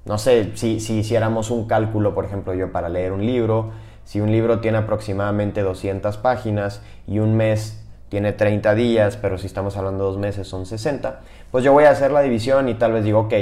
no 0.05 0.19
sé, 0.19 0.53
si, 0.55 0.81
si 0.81 0.99
hiciéramos 0.99 1.51
un 1.51 1.67
cálculo, 1.67 2.15
por 2.15 2.27
ejemplo, 2.27 2.53
yo 2.55 2.73
para 2.73 2.89
leer 2.89 3.13
un 3.13 3.25
libro, 3.25 3.71
si 4.05 4.21
un 4.21 4.31
libro 4.31 4.61
tiene 4.61 4.79
aproximadamente 4.79 5.63
200 5.63 6.19
páginas 6.19 6.83
y 7.07 7.21
un 7.21 7.37
mes 7.37 7.83
tiene 8.11 8.33
30 8.33 8.75
días, 8.75 9.17
pero 9.17 9.39
si 9.39 9.47
estamos 9.47 9.77
hablando 9.79 10.05
de 10.05 10.11
dos 10.11 10.19
meses 10.19 10.47
son 10.47 10.67
60, 10.67 11.21
pues 11.51 11.65
yo 11.65 11.73
voy 11.73 11.85
a 11.85 11.91
hacer 11.91 12.13
la 12.13 12.21
división 12.21 12.69
y 12.69 12.75
tal 12.75 12.93
vez 12.93 13.05
digo, 13.05 13.21
ok, 13.21 13.35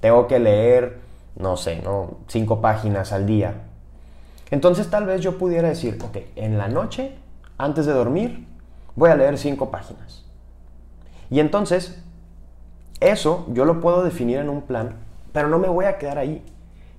tengo 0.00 0.28
que 0.28 0.38
leer, 0.38 0.98
no 1.36 1.56
sé, 1.56 1.82
¿no? 1.82 2.18
5 2.28 2.60
páginas 2.60 3.12
al 3.12 3.26
día. 3.26 3.54
Entonces 4.52 4.88
tal 4.88 5.06
vez 5.06 5.20
yo 5.20 5.36
pudiera 5.36 5.68
decir, 5.68 5.98
ok, 6.00 6.16
en 6.36 6.58
la 6.58 6.68
noche, 6.68 7.16
antes 7.58 7.86
de 7.86 7.92
dormir, 7.92 8.46
voy 8.96 9.10
a 9.10 9.16
leer 9.16 9.38
5 9.38 9.70
páginas. 9.70 10.24
Y 11.30 11.40
entonces, 11.40 12.02
eso 13.00 13.46
yo 13.52 13.64
lo 13.64 13.80
puedo 13.80 14.02
definir 14.04 14.38
en 14.38 14.48
un 14.48 14.62
plan 14.62 15.04
pero 15.34 15.48
no 15.48 15.58
me 15.58 15.68
voy 15.68 15.86
a 15.86 15.98
quedar 15.98 16.16
ahí. 16.16 16.44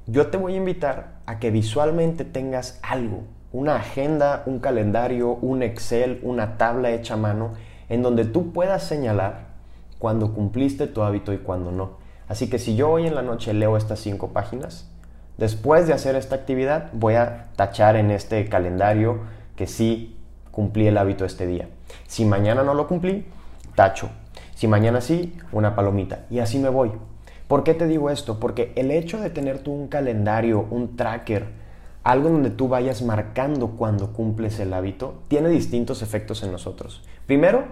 Yo 0.07 0.27
te 0.27 0.37
voy 0.37 0.55
a 0.55 0.57
invitar 0.57 1.21
a 1.25 1.39
que 1.39 1.51
visualmente 1.51 2.25
tengas 2.25 2.79
algo, 2.83 3.23
una 3.53 3.77
agenda, 3.77 4.43
un 4.45 4.59
calendario, 4.59 5.29
un 5.29 5.63
Excel, 5.63 6.19
una 6.21 6.57
tabla 6.57 6.91
hecha 6.91 7.13
a 7.13 7.17
mano, 7.17 7.53
en 7.87 8.03
donde 8.03 8.25
tú 8.25 8.51
puedas 8.51 8.83
señalar 8.83 9.45
cuando 9.99 10.33
cumpliste 10.33 10.85
tu 10.87 11.01
hábito 11.01 11.31
y 11.31 11.37
cuando 11.37 11.71
no. 11.71 11.91
Así 12.27 12.49
que 12.49 12.59
si 12.59 12.75
yo 12.75 12.91
hoy 12.91 13.07
en 13.07 13.15
la 13.15 13.21
noche 13.21 13.53
leo 13.53 13.77
estas 13.77 14.01
cinco 14.01 14.33
páginas, 14.33 14.91
después 15.37 15.87
de 15.87 15.93
hacer 15.93 16.17
esta 16.17 16.35
actividad 16.35 16.89
voy 16.91 17.13
a 17.13 17.51
tachar 17.55 17.95
en 17.95 18.11
este 18.11 18.49
calendario 18.49 19.21
que 19.55 19.65
sí 19.65 20.19
cumplí 20.51 20.87
el 20.87 20.97
hábito 20.97 21.23
este 21.23 21.47
día. 21.47 21.69
Si 22.07 22.25
mañana 22.25 22.63
no 22.63 22.73
lo 22.73 22.87
cumplí, 22.87 23.25
tacho. 23.75 24.09
Si 24.55 24.67
mañana 24.67 25.01
sí, 25.01 25.37
una 25.51 25.75
palomita. 25.75 26.25
Y 26.29 26.39
así 26.39 26.59
me 26.59 26.69
voy. 26.69 26.91
¿Por 27.47 27.63
qué 27.63 27.73
te 27.73 27.87
digo 27.87 28.09
esto? 28.09 28.39
Porque 28.39 28.73
el 28.75 28.89
hecho 28.89 29.19
de 29.19 29.29
tener 29.29 29.59
tú 29.59 29.71
un 29.71 29.87
calendario, 29.87 30.65
un 30.71 30.95
tracker, 30.95 31.45
algo 32.03 32.29
donde 32.29 32.49
tú 32.49 32.67
vayas 32.67 33.01
marcando 33.01 33.71
cuando 33.71 34.13
cumples 34.13 34.59
el 34.59 34.73
hábito, 34.73 35.15
tiene 35.27 35.49
distintos 35.49 36.01
efectos 36.01 36.43
en 36.43 36.51
nosotros. 36.51 37.03
Primero, 37.25 37.65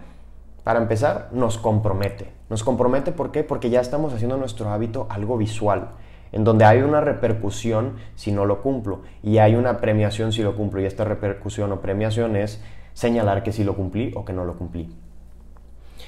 para 0.64 0.80
empezar, 0.80 1.30
nos 1.32 1.58
compromete. 1.58 2.32
Nos 2.50 2.64
compromete 2.64 3.12
¿por 3.12 3.32
qué? 3.32 3.44
Porque 3.44 3.70
ya 3.70 3.82
estamos 3.82 4.14
haciendo 4.14 4.38
nuestro 4.38 4.70
hábito 4.70 5.08
algo 5.10 5.38
visual, 5.38 5.90
en 6.32 6.44
donde 6.44 6.66
hay 6.66 6.82
una 6.82 7.02
repercusión 7.02 7.98
si 8.16 8.32
no 8.32 8.46
lo 8.46 8.62
cumplo 8.62 9.02
y 9.22 9.40
hay 9.40 9.56
una 9.56 9.78
premiación 9.78 10.32
si 10.32 10.42
lo 10.42 10.56
cumplo 10.56 10.82
y 10.82 10.86
esta 10.86 11.04
repercusión 11.04 11.72
o 11.72 11.82
premiación 11.82 12.36
es 12.36 12.62
señalar 12.94 13.44
que 13.44 13.52
sí 13.52 13.64
lo 13.64 13.76
cumplí 13.76 14.12
o 14.16 14.26
que 14.26 14.34
no 14.34 14.46
lo 14.46 14.58
cumplí. 14.58 14.90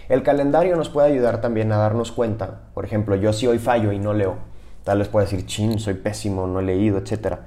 El 0.10 0.24
calendario 0.24 0.76
nos 0.76 0.89
puede 0.89 1.12
ayudar 1.12 1.41
también 1.41 1.71
a 1.71 1.78
darnos 1.78 2.12
cuenta. 2.12 2.62
Por 2.74 2.86
ejemplo, 2.86 3.15
yo 3.15 3.34
si 3.34 3.48
hoy 3.48 3.58
fallo 3.58 3.91
y 3.91 4.00
no 4.00 4.13
leo, 4.13 4.36
tal 4.84 5.00
vez 5.00 5.08
pueda 5.08 5.26
decir, 5.26 5.45
chin, 5.45 5.80
soy 5.80 5.95
pésimo, 5.95 6.45
no 6.48 6.60
he 6.60 6.63
leído, 6.63 7.00
etc. 7.00 7.38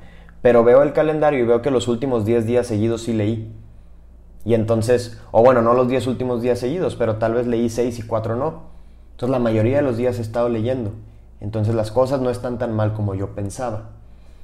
Pero 0.43 0.65
veo 0.65 0.83
el 0.83 0.93
calendario 0.93 1.41
y 1.41 1.47
veo 1.47 1.63
que 1.63 1.71
los 1.71 1.89
últimos 1.89 2.25
10 2.25 2.47
días 2.47 2.67
seguidos 2.67 3.03
sí 3.03 3.13
leí. 3.13 3.53
Y 4.45 4.55
entonces, 4.55 5.21
o 5.31 5.43
bueno, 5.43 5.63
no 5.63 5.75
los 5.75 5.89
10 5.89 6.07
últimos 6.07 6.43
días 6.43 6.59
seguidos, 6.59 6.97
pero 6.97 7.17
tal 7.17 7.35
vez 7.35 7.47
leí 7.47 7.69
6 7.69 7.99
y 7.99 8.03
4 8.03 8.37
no. 8.37 8.63
Entonces 9.13 9.31
la 9.31 9.39
mayoría 9.39 9.77
de 9.77 9.83
los 9.83 9.97
días 9.97 10.19
he 10.19 10.23
estado 10.23 10.49
leyendo. 10.49 10.93
Entonces 11.41 11.75
las 11.75 11.91
cosas 11.93 12.21
no 12.21 12.31
están 12.31 12.59
tan 12.59 12.75
mal 12.75 12.93
como 12.93 13.15
yo 13.15 13.35
pensaba. 13.35 13.91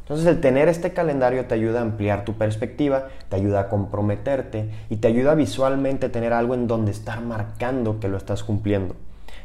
Entonces 0.04 0.26
el 0.26 0.42
tener 0.42 0.68
este 0.68 0.92
calendario 0.92 1.46
te 1.46 1.54
ayuda 1.54 1.78
a 1.78 1.82
ampliar 1.82 2.26
tu 2.26 2.34
perspectiva, 2.34 3.08
te 3.30 3.36
ayuda 3.36 3.60
a 3.60 3.68
comprometerte 3.70 4.70
y 4.90 4.96
te 4.96 5.08
ayuda 5.08 5.34
visualmente 5.34 6.06
a 6.06 6.12
tener 6.12 6.34
algo 6.34 6.52
en 6.52 6.66
donde 6.66 6.92
estar 6.92 7.22
marcando 7.22 8.00
que 8.00 8.08
lo 8.08 8.18
estás 8.18 8.44
cumpliendo. 8.44 8.96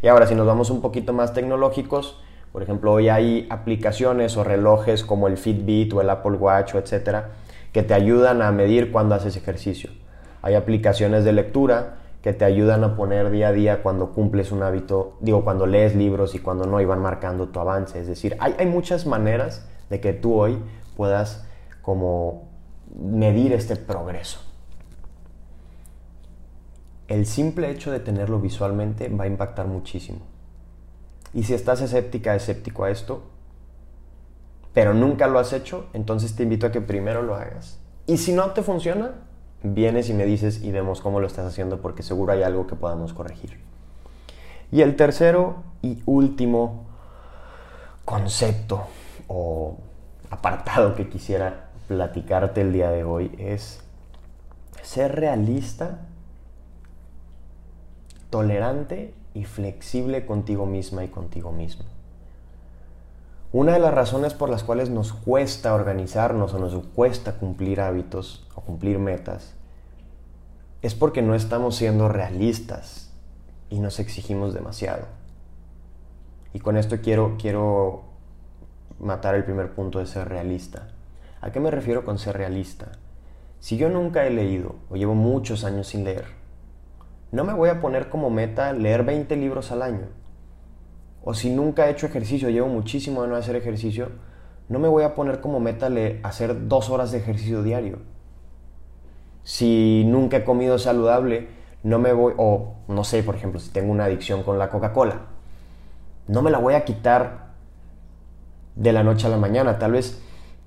Y 0.02 0.08
ahora 0.10 0.28
si 0.28 0.36
nos 0.36 0.46
vamos 0.46 0.70
un 0.70 0.82
poquito 0.82 1.14
más 1.14 1.34
tecnológicos, 1.34 2.22
por 2.52 2.62
ejemplo, 2.62 2.92
hoy 2.92 3.08
hay 3.08 3.48
aplicaciones 3.50 4.36
o 4.36 4.44
relojes 4.44 5.06
como 5.06 5.30
el 5.30 5.38
Fitbit 5.38 5.94
o 5.94 6.02
el 6.02 6.10
Apple 6.10 6.34
Watch 6.34 6.76
o 6.76 6.80
etcétera 6.80 7.30
que 7.72 7.84
te 7.84 7.94
ayudan 7.94 8.42
a 8.42 8.52
medir 8.52 8.92
cuando 8.92 9.16
haces 9.16 9.38
ejercicio. 9.38 9.92
Hay 10.42 10.56
aplicaciones 10.56 11.24
de 11.24 11.34
lectura 11.34 12.00
que 12.22 12.34
te 12.34 12.44
ayudan 12.44 12.84
a 12.84 12.98
poner 12.98 13.30
día 13.30 13.50
a 13.50 13.52
día 13.54 13.82
cuando 13.82 14.12
cumples 14.12 14.52
un 14.52 14.64
hábito, 14.64 15.16
digo, 15.22 15.46
cuando 15.46 15.66
lees 15.68 15.96
libros 15.96 16.36
y 16.36 16.40
cuando 16.40 16.66
no, 16.66 16.82
y 16.82 16.86
van 16.86 17.02
marcando 17.02 17.48
tu 17.48 17.60
avance. 17.60 18.00
Es 18.00 18.08
decir, 18.08 18.36
hay, 18.40 18.56
hay 18.58 18.66
muchas 18.66 19.06
maneras 19.06 19.69
de 19.90 20.00
que 20.00 20.14
tú 20.14 20.40
hoy 20.40 20.58
puedas 20.96 21.46
como 21.82 22.50
medir 22.96 23.54
este 23.54 23.76
progreso. 23.76 24.40
El 27.08 27.26
simple 27.26 27.72
hecho 27.72 27.92
de 27.92 28.00
tenerlo 28.00 28.40
visualmente 28.40 29.10
va 29.10 29.24
a 29.24 29.28
impactar 29.28 29.68
muchísimo. 29.68 30.20
Y 31.34 31.44
si 31.44 31.54
estás 31.54 31.82
escéptica, 31.82 32.36
escéptico 32.36 32.84
a 32.84 32.92
esto, 32.92 33.24
pero 34.74 34.94
nunca 34.94 35.28
lo 35.28 35.40
has 35.40 35.54
hecho, 35.54 35.88
entonces 35.94 36.36
te 36.36 36.44
invito 36.44 36.68
a 36.68 36.72
que 36.72 36.82
primero 36.82 37.22
lo 37.24 37.36
hagas. 37.36 37.80
Y 38.06 38.18
si 38.18 38.34
no 38.34 38.52
te 38.52 38.62
funciona, 38.62 39.16
vienes 39.64 40.10
y 40.10 40.14
me 40.14 40.26
dices 40.26 40.64
y 40.64 40.72
vemos 40.72 41.02
cómo 41.02 41.20
lo 41.20 41.28
estás 41.28 41.46
haciendo 41.46 41.82
porque 41.82 42.04
seguro 42.04 42.34
hay 42.34 42.44
algo 42.44 42.68
que 42.68 42.76
podamos 42.76 43.14
corregir. 43.14 43.60
Y 44.72 44.82
el 44.82 44.96
tercero 44.96 45.64
y 45.82 46.02
último 46.06 46.86
concepto 48.06 48.86
o 49.30 49.78
apartado 50.30 50.96
que 50.96 51.08
quisiera 51.08 51.70
platicarte 51.88 52.62
el 52.62 52.74
día 52.74 52.92
de 52.92 53.06
hoy 53.06 53.34
es 53.38 53.80
ser 54.82 55.16
realista, 55.16 56.00
tolerante 58.30 59.14
y 59.34 59.46
flexible 59.46 60.26
contigo 60.26 60.66
misma 60.66 61.04
y 61.04 61.08
contigo 61.08 61.52
mismo. 61.52 61.86
Una 63.52 63.74
de 63.74 63.80
las 63.80 63.94
razones 63.94 64.34
por 64.34 64.50
las 64.50 64.64
cuales 64.64 64.90
nos 64.90 65.14
cuesta 65.14 65.74
organizarnos 65.74 66.54
o 66.54 66.60
nos 66.60 66.76
cuesta 66.88 67.34
cumplir 67.34 67.82
hábitos 67.82 68.48
o 68.56 68.62
cumplir 68.62 69.00
metas 69.00 69.54
es 70.82 70.96
porque 70.96 71.22
no 71.22 71.34
estamos 71.34 71.76
siendo 71.76 72.10
realistas 72.10 73.12
y 73.70 73.80
nos 73.80 74.00
exigimos 74.00 74.54
demasiado. 74.54 75.06
Y 76.54 76.60
con 76.60 76.78
esto 76.78 76.98
quiero, 77.02 77.38
quiero 77.40 78.09
matar 79.00 79.36
el 79.36 79.44
primer 79.44 79.74
punto 79.74 80.00
de 80.00 80.06
ser 80.06 80.28
realista. 80.28 80.88
¿A 81.42 81.52
qué 81.52 81.60
me 81.60 81.72
refiero 81.72 82.04
con 82.04 82.18
ser 82.18 82.38
realista? 82.38 82.92
Si 83.60 83.78
yo 83.78 83.90
nunca 83.90 84.26
he 84.26 84.30
leído 84.30 84.76
o 84.90 84.96
llevo 84.96 85.16
muchos 85.16 85.64
años 85.64 85.88
sin 85.88 86.04
leer, 86.04 86.26
no 87.32 87.44
me 87.44 87.54
voy 87.54 87.70
a 87.70 87.82
poner 87.82 88.10
como 88.10 88.30
meta 88.30 88.74
leer 88.74 89.04
20 89.04 89.36
libros 89.36 89.72
al 89.72 89.82
año. 89.82 90.08
O 91.24 91.34
si 91.34 91.50
nunca 91.50 91.88
he 91.88 91.92
hecho 91.92 92.08
ejercicio, 92.08 92.50
llevo 92.50 92.68
muchísimo 92.68 93.22
de 93.22 93.30
no 93.30 93.36
hacer 93.36 93.56
ejercicio, 93.56 94.10
no 94.68 94.80
me 94.80 94.88
voy 94.88 95.04
a 95.04 95.16
poner 95.16 95.42
como 95.42 95.60
meta 95.60 95.90
hacer 96.24 96.68
dos 96.68 96.90
horas 96.90 97.12
de 97.12 97.18
ejercicio 97.18 97.64
diario. 97.64 98.00
Si 99.44 100.04
nunca 100.06 100.38
he 100.38 100.44
comido 100.44 100.78
saludable, 100.78 101.50
no 101.84 102.00
me 102.00 102.14
voy, 102.14 102.34
o 102.38 102.76
no 102.88 103.04
sé, 103.04 103.24
por 103.24 103.36
ejemplo, 103.36 103.60
si 103.60 103.72
tengo 103.72 103.92
una 103.92 104.06
adicción 104.06 104.44
con 104.44 104.60
la 104.60 104.70
Coca-Cola, 104.70 105.22
no 106.28 106.42
me 106.42 106.52
la 106.52 106.60
voy 106.60 106.76
a 106.76 106.86
quitar 106.86 107.49
de 108.80 108.94
la 108.94 109.04
noche 109.04 109.28
a 109.28 109.30
la 109.30 109.38
mañana. 109.38 109.78
Tal 109.78 109.92
vez 109.92 110.20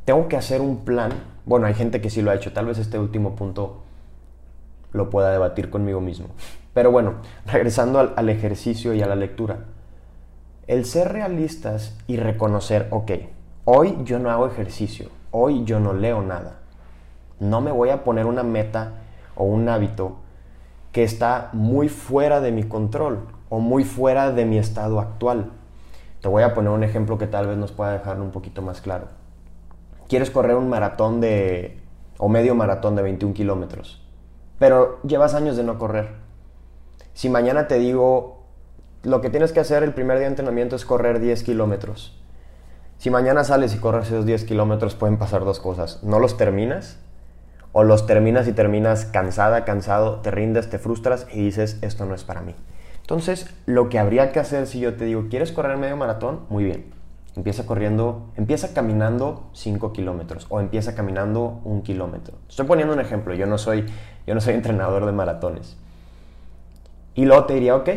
tengo 0.05 0.29
que 0.29 0.37
hacer 0.37 0.61
un 0.61 0.85
plan. 0.85 1.11
Bueno, 1.45 1.67
hay 1.67 1.75
gente 1.75 2.01
que 2.01 2.11
sí 2.11 2.23
lo 2.23 2.31
ha 2.31 2.35
hecho. 2.35 2.53
Tal 2.53 2.67
vez 2.67 2.79
este 2.79 2.99
último 2.99 3.35
punto 3.35 3.83
lo 4.93 5.11
pueda 5.11 5.33
debatir 5.33 5.71
conmigo 5.71 6.01
mismo. 6.01 6.29
Pero 6.75 6.93
bueno, 6.93 7.15
regresando 7.47 7.99
al, 8.15 8.29
ejercicio 8.29 8.95
y 8.95 9.03
a 9.03 9.07
la 9.07 9.17
lectura. 9.17 9.65
El 10.69 10.85
ser 10.85 11.13
realistas 11.13 11.99
y 12.07 12.19
reconocer, 12.19 12.87
ok, 12.91 13.11
hoy 13.65 13.97
yo 14.05 14.19
no 14.19 14.31
hago 14.31 14.47
ejercicio, 14.47 15.09
hoy 15.33 15.65
yo 15.65 15.81
no 15.81 15.93
leo 15.93 16.23
nada. 16.23 16.61
No 17.41 17.61
me 17.61 17.73
voy 17.73 17.89
a 17.89 18.05
poner 18.05 18.27
una 18.27 18.45
meta 18.45 18.93
o 19.35 19.45
un 19.45 19.69
hábito 19.69 20.19
que 20.93 21.03
está 21.03 21.49
muy 21.53 21.89
fuera 21.89 22.41
de 22.41 22.53
mi 22.53 22.63
control 22.63 23.27
o 23.49 23.59
muy 23.59 23.85
fuera 23.85 24.31
de 24.31 24.45
mi 24.45 24.59
estado 24.59 25.01
actual. 25.01 25.51
Te 26.23 26.29
voy 26.29 26.43
a 26.43 26.55
poner 26.55 26.71
un 26.71 26.83
ejemplo 26.83 27.19
que 27.19 27.27
tal 27.27 27.47
vez 27.47 27.59
nos 27.59 27.73
pueda 27.73 27.93
dejarlo 27.93 28.25
un 28.25 28.31
poquito 28.31 28.63
más 28.63 28.81
claro. 28.81 29.09
Quieres 30.09 30.31
correr 30.31 30.57
un 30.57 30.71
maratón 30.71 31.21
de, 31.21 31.79
o 32.17 32.31
medio 32.31 32.55
maratón 32.55 32.97
de 32.97 33.03
21 33.03 33.35
kilómetros 33.35 34.03
pero 34.63 35.01
llevas 35.03 35.35
años 35.35 35.57
de 35.57 35.65
no 35.65 35.77
correr. 35.77 36.11
Si 37.15 37.29
mañana 37.29 37.67
te 37.67 37.81
digo, 37.81 38.45
lo 39.03 39.21
que 39.21 39.29
tienes 39.29 39.51
que 39.51 39.59
hacer 39.59 39.83
el 39.83 39.93
primer 39.93 40.19
día 40.19 40.27
de 40.27 40.35
entrenamiento 40.35 40.77
es 40.77 40.85
correr 40.85 41.19
10 41.19 41.43
kilómetros. 41.43 42.17
Si 42.97 43.11
mañana 43.11 43.43
sales 43.43 43.75
y 43.75 43.79
corres 43.79 44.07
esos 44.07 44.25
10 44.25 44.45
kilómetros 44.45 44.95
pueden 44.95 45.19
pasar 45.19 45.45
dos 45.45 45.59
cosas. 45.59 46.05
No 46.05 46.21
los 46.21 46.37
terminas 46.37 47.01
o 47.73 47.83
los 47.83 48.07
terminas 48.07 48.47
y 48.47 48.53
terminas 48.53 49.05
cansada, 49.05 49.65
cansado, 49.65 50.21
te 50.21 50.31
rindes, 50.31 50.71
te 50.71 50.79
frustras 50.79 51.27
y 51.33 51.43
dices, 51.43 51.79
esto 51.83 52.07
no 52.07 52.15
es 52.15 52.23
para 52.23 52.43
mí. 52.43 52.55
Entonces, 53.03 53.55
lo 53.67 53.89
que 53.89 53.99
habría 53.99 54.33
que 54.33 54.41
hacer 54.41 54.67
si 54.67 54.81
yo 54.81 54.95
te 54.95 55.05
digo, 55.05 55.27
¿quieres 55.29 55.53
correr 55.53 55.77
medio 55.77 55.97
maratón? 55.97 56.41
Muy 56.49 56.65
bien. 56.65 56.93
Empieza 57.35 57.67
corriendo, 57.67 58.31
empieza 58.37 58.75
caminando 58.75 59.49
5 59.55 59.93
kilómetros 59.93 60.47
o 60.51 60.61
empieza 60.61 60.95
caminando 60.95 61.61
un 61.65 61.83
kilómetro. 61.83 62.37
Estoy 62.49 62.67
poniendo 62.67 62.93
un 62.93 63.01
ejemplo, 63.01 63.35
yo 63.35 63.47
no 63.47 63.59
soy, 63.59 63.87
yo 64.27 64.35
no 64.35 64.41
soy 64.41 64.55
entrenador 64.55 65.07
de 65.07 65.13
maratones. 65.13 65.77
Y 67.15 67.25
luego 67.25 67.45
te 67.45 67.55
diría, 67.55 67.77
ok, 67.77 67.89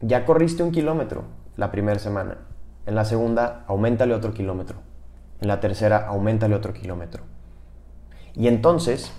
ya 0.00 0.24
corriste 0.24 0.62
un 0.62 0.72
kilómetro 0.72 1.24
la 1.56 1.70
primera 1.70 1.98
semana. 1.98 2.38
En 2.86 2.94
la 2.94 3.04
segunda, 3.04 3.64
aumentale 3.66 4.14
otro 4.14 4.32
kilómetro. 4.32 4.78
En 5.40 5.48
la 5.48 5.60
tercera, 5.60 6.06
aumentale 6.06 6.54
otro 6.54 6.72
kilómetro. 6.72 7.24
Y 8.34 8.48
entonces, 8.48 9.12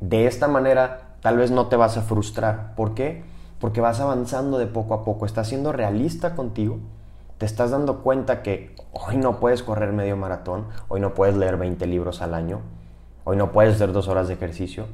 de 0.00 0.26
esta 0.26 0.48
manera, 0.48 1.16
tal 1.20 1.38
vez 1.38 1.50
no 1.50 1.66
te 1.66 1.76
vas 1.76 1.96
a 1.96 2.02
frustrar. 2.02 2.74
¿Por 2.76 2.94
qué? 2.94 3.24
Porque 3.62 3.80
vas 3.80 3.98
avanzando 3.98 4.58
de 4.58 4.66
poco 4.66 4.92
a 4.92 5.04
poco. 5.04 5.24
Estás 5.24 5.48
siendo 5.48 5.72
realista 5.72 6.34
contigo 6.34 6.80
te 7.42 7.46
estás 7.46 7.72
dando 7.72 8.04
cuenta 8.04 8.40
que 8.40 8.76
hoy 8.92 9.16
no 9.16 9.40
puedes 9.40 9.64
correr 9.64 9.92
medio 9.92 10.16
maratón, 10.16 10.68
hoy 10.86 11.00
no 11.00 11.12
puedes 11.12 11.36
leer 11.36 11.56
20 11.56 11.84
libros 11.88 12.22
al 12.22 12.34
año, 12.34 12.60
hoy 13.24 13.36
no 13.36 13.50
puedes 13.50 13.74
hacer 13.74 13.90
dos 13.90 14.06
horas 14.06 14.28
de 14.28 14.34
ejercicio, 14.34 14.86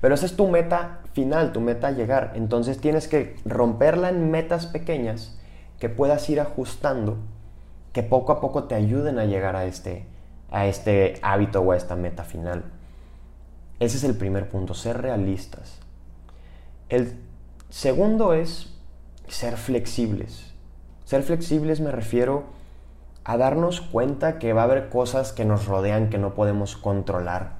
pero 0.00 0.16
esa 0.16 0.26
es 0.26 0.34
tu 0.34 0.48
meta 0.48 0.98
final, 1.12 1.52
tu 1.52 1.60
meta 1.60 1.92
llegar. 1.92 2.32
Entonces 2.34 2.80
tienes 2.80 3.06
que 3.06 3.36
romperla 3.44 4.08
en 4.08 4.32
metas 4.32 4.66
pequeñas 4.66 5.38
que 5.78 5.88
puedas 5.88 6.28
ir 6.28 6.40
ajustando, 6.40 7.18
que 7.92 8.02
poco 8.02 8.32
a 8.32 8.40
poco 8.40 8.64
te 8.64 8.74
ayuden 8.74 9.20
a 9.20 9.24
llegar 9.24 9.54
a 9.54 9.64
este, 9.64 10.08
a 10.50 10.66
este 10.66 11.20
hábito 11.22 11.60
o 11.60 11.70
a 11.70 11.76
esta 11.76 11.94
meta 11.94 12.24
final. 12.24 12.64
Ese 13.78 13.98
es 13.98 14.02
el 14.02 14.16
primer 14.16 14.48
punto, 14.48 14.74
ser 14.74 15.00
realistas. 15.00 15.78
El 16.88 17.16
segundo 17.76 18.32
es 18.32 18.72
ser 19.28 19.58
flexibles. 19.58 20.54
Ser 21.04 21.22
flexibles 21.22 21.82
me 21.82 21.92
refiero 21.92 22.44
a 23.22 23.36
darnos 23.36 23.82
cuenta 23.82 24.38
que 24.38 24.54
va 24.54 24.62
a 24.62 24.64
haber 24.64 24.88
cosas 24.88 25.34
que 25.34 25.44
nos 25.44 25.66
rodean 25.66 26.08
que 26.08 26.16
no 26.16 26.32
podemos 26.32 26.78
controlar. 26.78 27.58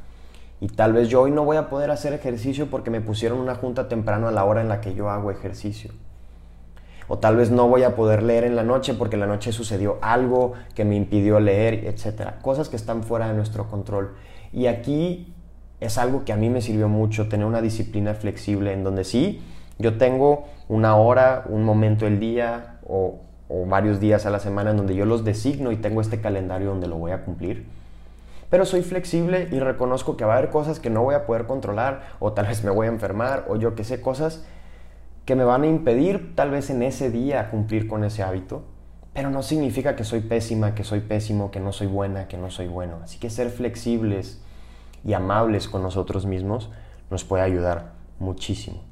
Y 0.59 0.69
tal 0.69 0.95
vez 0.95 1.11
yo 1.11 1.21
hoy 1.21 1.33
no 1.33 1.45
voy 1.45 1.59
a 1.59 1.69
poder 1.69 1.91
hacer 1.91 2.15
ejercicio 2.15 2.71
porque 2.71 2.89
me 2.91 3.03
pusieron 3.03 3.39
una 3.39 3.57
junta 3.57 3.89
temprano 3.89 4.27
a 4.27 4.31
la 4.31 4.47
hora 4.47 4.63
en 4.63 4.71
la 4.71 4.81
que 4.81 4.95
yo 4.95 5.11
hago 5.11 5.31
ejercicio. 5.31 5.91
O 7.09 7.19
tal 7.19 7.37
vez 7.37 7.51
no 7.51 7.69
voy 7.69 7.83
a 7.83 7.95
poder 7.95 8.23
leer 8.23 8.45
en 8.45 8.57
la 8.57 8.63
noche 8.63 8.95
porque 8.95 9.17
en 9.17 9.21
la 9.21 9.27
noche 9.27 9.53
sucedió 9.53 9.99
algo 10.01 10.55
que 10.75 10.87
me 10.87 10.97
impidió 10.97 11.41
leer, 11.41 11.85
etc. 11.85 12.41
Cosas 12.41 12.71
que 12.71 12.77
están 12.77 13.03
fuera 13.03 13.29
de 13.29 13.35
nuestro 13.35 13.69
control. 13.69 14.15
Y 14.51 14.67
aquí 14.67 15.35
es 15.79 15.99
algo 15.99 16.25
que 16.25 16.33
a 16.33 16.37
mí 16.37 16.49
me 16.49 16.63
sirvió 16.63 16.89
mucho, 16.89 17.29
tener 17.29 17.45
una 17.45 17.61
disciplina 17.61 18.15
flexible 18.15 18.73
en 18.73 18.83
donde 18.83 19.05
sí, 19.05 19.43
yo 19.79 19.99
tengo 19.99 20.45
una 20.69 20.97
hora, 20.97 21.45
un 21.49 21.65
momento 21.65 22.05
del 22.05 22.19
día 22.19 22.79
o 22.87 23.21
varios 23.67 24.01
días 24.01 24.27
a 24.27 24.31
la 24.31 24.41
semana 24.41 24.71
en 24.71 24.77
donde 24.77 24.95
yo 24.95 25.05
los 25.05 25.25
designo 25.25 25.71
y 25.71 25.77
tengo 25.77 26.01
este 26.01 26.21
calendario 26.21 26.69
donde 26.69 26.89
lo 26.89 26.97
voy 26.97 27.13
a 27.13 27.25
cumplir. 27.25 27.67
Pero 28.51 28.65
soy 28.65 28.83
flexible 28.83 29.49
y 29.51 29.59
reconozco 29.59 30.17
que 30.17 30.25
va 30.25 30.35
a 30.35 30.39
haber 30.39 30.51
cosas 30.51 30.79
que 30.79 30.91
no 30.91 31.03
voy 31.03 31.15
a 31.15 31.27
poder 31.27 31.47
controlar 31.47 32.09
o 32.21 32.33
tal 32.33 32.47
vez 32.47 32.63
me 32.65 32.71
voy 32.71 32.87
a 32.87 32.91
enfermar 32.91 33.45
o 33.49 33.57
yo 33.57 33.75
que 33.75 33.85
sé, 33.85 34.01
cosas 34.01 34.45
que 35.25 35.35
me 35.35 35.45
van 35.45 35.65
a 35.65 35.67
impedir 35.67 36.35
tal 36.37 36.51
vez 36.51 36.71
en 36.71 36.83
ese 36.83 37.11
día 37.11 37.51
cumplir 37.51 37.89
con 37.89 38.05
ese 38.05 38.23
hábito. 38.23 38.63
Pero 39.15 39.31
no 39.31 39.43
significa 39.43 39.97
que 39.97 40.05
soy 40.05 40.21
pésima, 40.21 40.75
que 40.75 40.85
soy 40.85 41.01
pésimo, 41.01 41.51
que 41.51 41.59
no 41.59 41.73
soy 41.73 41.87
buena, 41.87 42.29
que 42.29 42.37
no 42.37 42.51
soy 42.51 42.69
bueno. 42.69 42.99
Así 43.03 43.19
que 43.19 43.31
ser 43.31 43.51
flexibles 43.51 44.41
y 45.05 45.15
amables 45.15 45.69
con 45.69 45.83
nosotros 45.83 46.27
mismos 46.27 46.71
nos 47.11 47.25
puede 47.25 47.43
ayudar 47.43 47.93
muchísimo. 48.19 48.83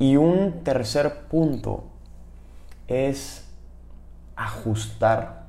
Y 0.00 0.16
un 0.16 0.64
tercer 0.64 1.26
punto 1.28 1.84
es 2.88 3.46
ajustar 4.34 5.48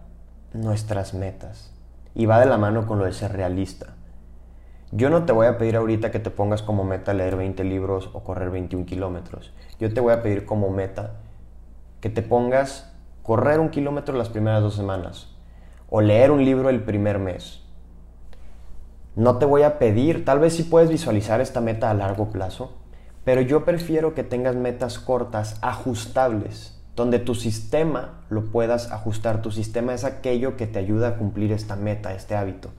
nuestras 0.52 1.14
metas. 1.14 1.74
Y 2.14 2.26
va 2.26 2.42
de 2.42 2.48
la 2.48 2.58
mano 2.58 2.86
con 2.86 3.00
lo 3.00 3.06
de 3.06 3.14
ser 3.14 3.32
realista. 3.32 3.96
Yo 4.92 5.10
no 5.10 5.24
te 5.24 5.32
voy 5.32 5.48
a 5.48 5.58
pedir 5.58 5.78
ahorita 5.78 6.12
que 6.12 6.20
te 6.20 6.32
pongas 6.32 6.64
como 6.64 6.84
meta 6.84 7.14
leer 7.14 7.38
20 7.38 7.64
libros 7.64 8.10
o 8.12 8.26
correr 8.26 8.50
21 8.50 8.86
kilómetros. 8.86 9.54
Yo 9.80 9.94
te 9.94 10.02
voy 10.02 10.12
a 10.12 10.22
pedir 10.22 10.46
como 10.46 10.70
meta 10.70 11.14
que 12.02 12.10
te 12.10 12.22
pongas 12.22 12.94
correr 13.24 13.62
un 13.62 13.70
kilómetro 13.70 14.18
las 14.18 14.28
primeras 14.28 14.62
dos 14.62 14.76
semanas 14.76 15.34
o 15.90 16.02
leer 16.02 16.30
un 16.30 16.44
libro 16.44 16.70
el 16.70 16.84
primer 16.84 17.20
mes. 17.20 17.64
No 19.16 19.38
te 19.38 19.46
voy 19.46 19.64
a 19.64 19.80
pedir, 19.80 20.26
tal 20.26 20.40
vez 20.40 20.58
si 20.58 20.64
puedes 20.64 20.90
visualizar 20.90 21.40
esta 21.40 21.62
meta 21.62 21.90
a 21.90 21.94
largo 21.94 22.32
plazo, 22.32 22.81
pero 23.24 23.42
yo 23.42 23.66
prefiero 23.66 24.14
que 24.14 24.24
tengas 24.24 24.56
metas 24.56 25.00
cortas, 25.00 25.58
ajustables 25.62 26.78
donde 26.96 27.20
tu 27.20 27.36
sistema 27.36 28.22
lo 28.30 28.46
puedas 28.46 28.92
ajustar. 28.92 29.42
Tu 29.42 29.52
sistema 29.52 29.94
es 29.94 30.04
aquello 30.04 30.58
que 30.58 30.68
te 30.68 30.80
ayuda 30.80 31.10
a 31.10 31.18
cumplir 31.18 31.52
esta 31.52 31.76
meta, 31.76 32.14
este 32.14 32.36
hábito. 32.36 32.70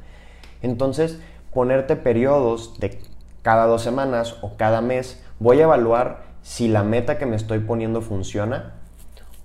Entonces, 0.61 1.19
ponerte 1.53 1.97
periodos 1.97 2.79
de 2.79 3.01
cada 3.43 3.67
dos 3.67 3.83
semanas 3.83 4.37
o 4.43 4.57
cada 4.57 4.81
mes, 4.81 5.23
voy 5.41 5.61
a 5.61 5.65
evaluar 5.65 6.23
si 6.43 6.69
la 6.69 6.83
meta 6.83 7.19
que 7.19 7.27
me 7.27 7.37
estoy 7.37 7.61
poniendo 7.61 8.01
funciona 8.01 8.75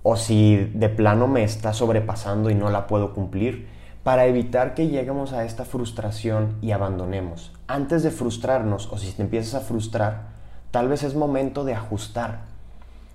o 0.02 0.16
si 0.16 0.70
de 0.74 0.88
plano 0.88 1.26
me 1.26 1.42
está 1.42 1.72
sobrepasando 1.72 2.50
y 2.50 2.54
no 2.54 2.70
la 2.70 2.86
puedo 2.86 3.14
cumplir, 3.14 3.68
para 4.04 4.26
evitar 4.26 4.74
que 4.74 4.86
lleguemos 4.86 5.32
a 5.32 5.44
esta 5.44 5.64
frustración 5.64 6.56
y 6.62 6.70
abandonemos. 6.70 7.52
Antes 7.66 8.02
de 8.02 8.10
frustrarnos 8.10 8.90
o 8.92 8.96
si 8.96 9.12
te 9.12 9.22
empiezas 9.22 9.54
a 9.54 9.64
frustrar, 9.64 10.37
tal 10.70 10.88
vez 10.88 11.02
es 11.02 11.14
momento 11.14 11.64
de 11.64 11.74
ajustar 11.74 12.48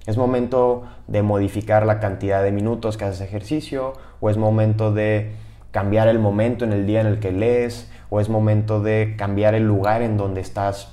es 0.06 0.18
momento 0.18 0.84
de 1.08 1.22
modificar 1.22 1.86
la 1.86 2.00
cantidad 2.00 2.44
de 2.44 2.52
minutos 2.52 2.98
que 2.98 3.06
haces 3.06 3.22
ejercicio, 3.22 3.94
o 4.20 4.30
es 4.30 4.38
momento 4.38 4.94
de 4.94 5.32
cambiar 5.72 6.08
el 6.08 6.20
momento 6.20 6.66
en 6.66 6.74
el 6.74 6.86
día 6.86 7.02
en 7.02 7.08
el 7.08 7.20
que 7.20 7.32
lees, 7.32 7.90
o 8.10 8.20
es 8.20 8.28
momento 8.30 8.82
de 8.82 9.16
cambiar 9.18 9.56
el 9.56 9.64
lugar 9.64 10.02
en 10.02 10.18
donde 10.18 10.42
estás 10.42 10.92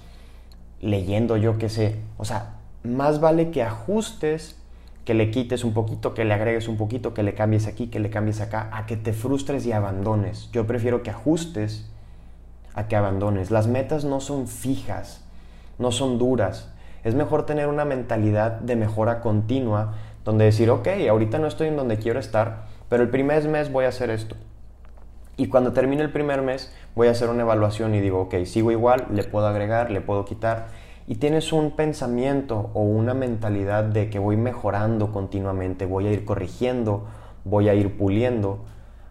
leyendo, 0.80 1.36
yo 1.36 1.58
qué 1.58 1.68
sé. 1.68 1.96
O 2.18 2.24
sea, 2.24 2.54
más 2.84 3.20
vale 3.20 3.50
que 3.50 3.62
ajustes, 3.62 4.56
que 5.04 5.14
le 5.14 5.32
quites 5.32 5.64
un 5.64 5.74
poquito, 5.74 6.14
que 6.14 6.24
le 6.24 6.32
agregues 6.32 6.68
un 6.68 6.76
poquito, 6.76 7.12
que 7.12 7.24
le 7.24 7.34
cambies 7.34 7.66
aquí, 7.66 7.88
que 7.88 7.98
le 7.98 8.10
cambies 8.10 8.40
acá, 8.40 8.70
a 8.72 8.86
que 8.86 8.96
te 8.96 9.12
frustres 9.12 9.66
y 9.66 9.72
abandones. 9.72 10.50
Yo 10.52 10.66
prefiero 10.68 11.02
que 11.02 11.10
ajustes 11.10 11.90
a 12.74 12.86
que 12.86 12.94
abandones. 12.94 13.50
Las 13.50 13.66
metas 13.66 14.04
no 14.04 14.20
son 14.20 14.46
fijas, 14.46 15.24
no 15.80 15.90
son 15.90 16.18
duras 16.18 16.70
es 17.02 17.14
mejor 17.14 17.46
tener 17.46 17.66
una 17.66 17.84
mentalidad 17.84 18.52
de 18.52 18.76
mejora 18.76 19.20
continua, 19.20 19.94
donde 20.24 20.44
decir, 20.44 20.70
ok, 20.70 20.88
ahorita 21.08 21.38
no 21.38 21.46
estoy 21.46 21.68
en 21.68 21.76
donde 21.76 21.98
quiero 21.98 22.20
estar, 22.20 22.66
pero 22.88 23.02
el 23.02 23.08
primer 23.08 23.48
mes 23.48 23.72
voy 23.72 23.86
a 23.86 23.88
hacer 23.88 24.10
esto. 24.10 24.36
Y 25.36 25.48
cuando 25.48 25.72
termine 25.72 26.02
el 26.02 26.12
primer 26.12 26.42
mes, 26.42 26.74
voy 26.94 27.08
a 27.08 27.12
hacer 27.12 27.30
una 27.30 27.42
evaluación 27.42 27.94
y 27.94 28.00
digo, 28.00 28.20
ok, 28.20 28.34
sigo 28.44 28.70
igual, 28.70 29.06
le 29.12 29.24
puedo 29.24 29.46
agregar, 29.46 29.90
le 29.90 30.00
puedo 30.00 30.24
quitar. 30.24 30.66
y 31.06 31.16
tienes 31.16 31.52
un 31.52 31.72
pensamiento 31.72 32.70
o 32.72 32.82
una 32.82 33.14
mentalidad 33.14 33.82
de 33.82 34.10
que 34.10 34.20
voy 34.20 34.36
mejorando 34.36 35.10
continuamente, 35.10 35.84
voy 35.84 36.06
a 36.06 36.12
ir 36.12 36.24
corrigiendo, 36.24 37.08
voy 37.44 37.68
a 37.68 37.74
ir 37.74 37.96
puliendo, 37.96 38.60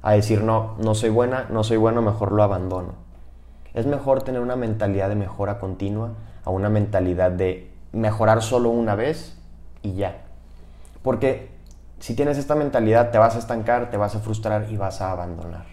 a 0.02 0.14
decir 0.14 0.44
no, 0.44 0.78
no 0.82 0.96
soy 0.96 1.10
buena, 1.10 1.48
no 1.50 1.66
soy 1.66 1.76
bueno, 1.76 2.02
mejor 2.02 2.32
lo 2.32 2.44
abandono. 2.44 2.94
Es 3.74 3.86
mejor 3.86 4.22
tener 4.22 4.40
una 4.40 4.56
mentalidad 4.56 5.10
de 5.10 5.16
mejora 5.16 5.60
continua 5.60 6.12
a 6.50 6.52
una 6.52 6.70
mentalidad 6.70 7.32
de 7.32 7.70
mejorar 7.92 8.42
solo 8.42 8.70
una 8.70 8.96
vez 8.96 9.38
y 9.82 9.94
ya. 9.94 10.18
Porque 11.04 11.50
si 12.00 12.16
tienes 12.16 12.38
esta 12.38 12.56
mentalidad 12.56 13.12
te 13.12 13.18
vas 13.18 13.36
a 13.36 13.40
estancar, 13.40 13.92
te 13.92 13.98
vas 13.98 14.16
a 14.16 14.20
frustrar 14.20 14.68
y 14.70 14.78
vas 14.78 15.02
a 15.02 15.12
abandonar. 15.12 15.66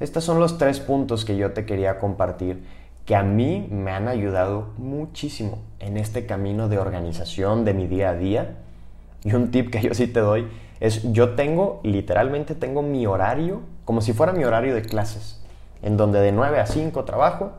Estos 0.00 0.24
son 0.24 0.40
los 0.40 0.58
tres 0.58 0.80
puntos 0.80 1.24
que 1.24 1.36
yo 1.36 1.52
te 1.52 1.66
quería 1.66 1.98
compartir 1.98 2.64
que 3.04 3.16
a 3.16 3.22
mí 3.22 3.68
me 3.70 3.92
han 3.92 4.08
ayudado 4.08 4.70
muchísimo 4.78 5.58
en 5.78 5.96
este 5.96 6.26
camino 6.26 6.68
de 6.68 6.78
organización 6.78 7.64
de 7.64 7.74
mi 7.74 7.86
día 7.86 8.10
a 8.10 8.14
día. 8.14 8.56
Y 9.24 9.34
un 9.34 9.50
tip 9.50 9.70
que 9.70 9.80
yo 9.80 9.94
sí 9.94 10.06
te 10.06 10.20
doy 10.20 10.48
es 10.80 11.12
yo 11.12 11.34
tengo, 11.34 11.80
literalmente 11.84 12.54
tengo 12.54 12.82
mi 12.82 13.06
horario, 13.06 13.60
como 13.84 14.00
si 14.00 14.12
fuera 14.12 14.32
mi 14.32 14.44
horario 14.44 14.74
de 14.74 14.82
clases, 14.82 15.40
en 15.82 15.96
donde 15.96 16.20
de 16.20 16.32
9 16.32 16.58
a 16.58 16.66
5 16.66 17.04
trabajo, 17.04 17.52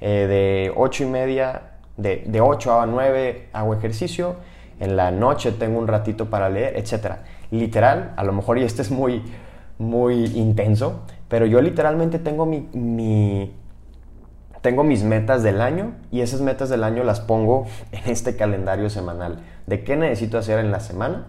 eh, 0.00 0.26
de 0.26 0.72
8 0.76 1.04
y 1.04 1.06
media, 1.06 1.62
de, 1.96 2.24
de 2.26 2.40
8 2.40 2.80
a 2.80 2.86
9 2.86 3.48
hago 3.52 3.74
ejercicio, 3.74 4.36
en 4.80 4.96
la 4.96 5.10
noche 5.10 5.52
tengo 5.52 5.78
un 5.78 5.86
ratito 5.86 6.30
para 6.30 6.48
leer, 6.48 6.76
etc. 6.76 7.16
Literal, 7.50 8.12
a 8.16 8.24
lo 8.24 8.32
mejor 8.32 8.58
y 8.58 8.64
este 8.64 8.82
es 8.82 8.90
muy, 8.90 9.22
muy 9.78 10.24
intenso, 10.36 11.02
pero 11.28 11.46
yo 11.46 11.60
literalmente 11.60 12.18
tengo 12.18 12.46
mi, 12.46 12.68
mi 12.72 13.54
tengo 14.64 14.82
mis 14.82 15.02
metas 15.02 15.42
del 15.42 15.60
año 15.60 15.92
y 16.10 16.22
esas 16.22 16.40
metas 16.40 16.70
del 16.70 16.84
año 16.84 17.04
las 17.04 17.20
pongo 17.20 17.66
en 17.92 18.10
este 18.10 18.36
calendario 18.36 18.88
semanal 18.88 19.40
de 19.66 19.84
qué 19.84 19.96
necesito 19.96 20.38
hacer 20.38 20.58
en 20.58 20.70
la 20.70 20.80
semana 20.80 21.26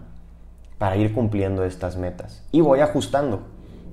para 0.78 0.96
ir 0.96 1.14
cumpliendo 1.14 1.64
estas 1.64 1.98
metas. 1.98 2.46
Y 2.52 2.62
voy 2.62 2.80
ajustando. 2.80 3.44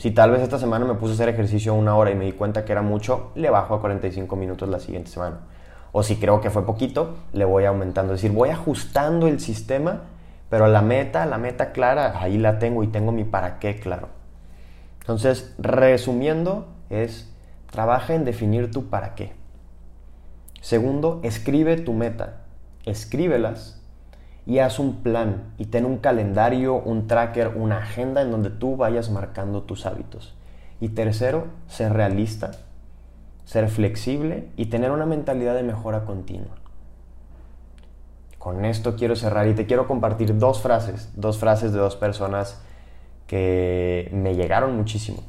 Si 0.03 0.11
tal 0.11 0.33
vez 0.33 0.43
esta 0.43 0.59
semana 0.59 0.85
me 0.85 0.95
puse 0.95 1.13
a 1.13 1.15
hacer 1.15 1.29
ejercicio 1.29 1.75
una 1.75 1.95
hora 1.95 2.11
y 2.11 2.17
me 2.17 2.25
di 2.25 2.33
cuenta 2.33 2.65
que 2.65 2.73
era 2.73 2.83
mucho, 2.83 3.31
le 3.37 3.51
bajo 3.51 3.77
a 3.77 3.81
45 3.81 4.35
minutos 4.35 4.69
la 4.69 4.81
siguiente 4.81 5.13
semana. 5.13 5.43
O 5.93 6.03
si 6.03 6.17
creo 6.17 6.41
que 6.41 6.51
fue 6.51 6.67
poquito, 6.67 7.19
le 7.33 7.45
voy 7.45 7.67
aumentando. 7.67 8.13
Es 8.13 8.21
decir, 8.21 8.37
voy 8.37 8.49
ajustando 8.49 9.29
el 9.29 9.39
sistema, 9.39 10.01
pero 10.51 10.67
la 10.67 10.83
meta, 10.83 11.25
la 11.25 11.39
meta 11.39 11.71
clara, 11.71 12.21
ahí 12.21 12.37
la 12.37 12.59
tengo 12.59 12.83
y 12.83 12.89
tengo 12.89 13.13
mi 13.13 13.23
para 13.23 13.61
qué 13.61 13.79
claro. 13.79 14.09
Entonces, 14.99 15.55
resumiendo, 15.61 16.67
es 16.91 17.33
Trabaja 17.71 18.15
en 18.15 18.25
definir 18.25 18.73
tu 18.73 18.91
para 18.91 19.15
qué. 19.15 19.35
Segundo, 20.61 21.21
escribe 21.23 21.77
tu 21.77 21.93
meta. 21.93 22.41
Escríbelas 22.85 23.81
y 24.47 24.59
haz 24.59 24.79
un 24.79 25.03
plan 25.03 25.55
y 25.59 25.67
ten 25.67 25.85
un 25.85 25.99
calendario, 25.99 26.77
un 26.77 27.07
tracker, 27.07 27.49
una 27.49 27.79
agenda 27.79 28.23
en 28.23 28.31
donde 28.31 28.51
tú 28.51 28.77
vayas 28.77 29.11
marcando 29.11 29.63
tus 29.63 29.87
hábitos. 29.87 30.35
Y 30.81 30.91
tercero, 30.91 31.47
ser 31.69 31.93
realista, 31.93 32.51
ser 33.45 33.69
flexible 33.69 34.49
y 34.57 34.67
tener 34.67 34.91
una 34.91 35.07
mentalidad 35.07 35.55
de 35.55 35.63
mejora 35.63 36.05
continua. 36.05 36.57
Con 38.39 38.65
esto 38.65 38.97
quiero 38.97 39.15
cerrar 39.15 39.47
y 39.47 39.55
te 39.55 39.67
quiero 39.67 39.87
compartir 39.87 40.37
dos 40.37 40.61
frases, 40.61 41.13
dos 41.15 41.39
frases 41.39 41.73
de 41.73 41.79
dos 41.79 41.95
personas 41.95 42.61
que 43.29 44.11
me 44.13 44.35
llegaron 44.35 44.77
muchísimo. 44.77 45.23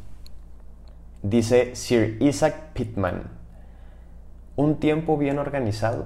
Dice 1.21 1.76
Sir 1.76 2.17
Isaac 2.19 2.73
Pittman, 2.73 3.30
un 4.56 4.80
tiempo 4.80 5.17
bien 5.17 5.38
organizado 5.38 6.06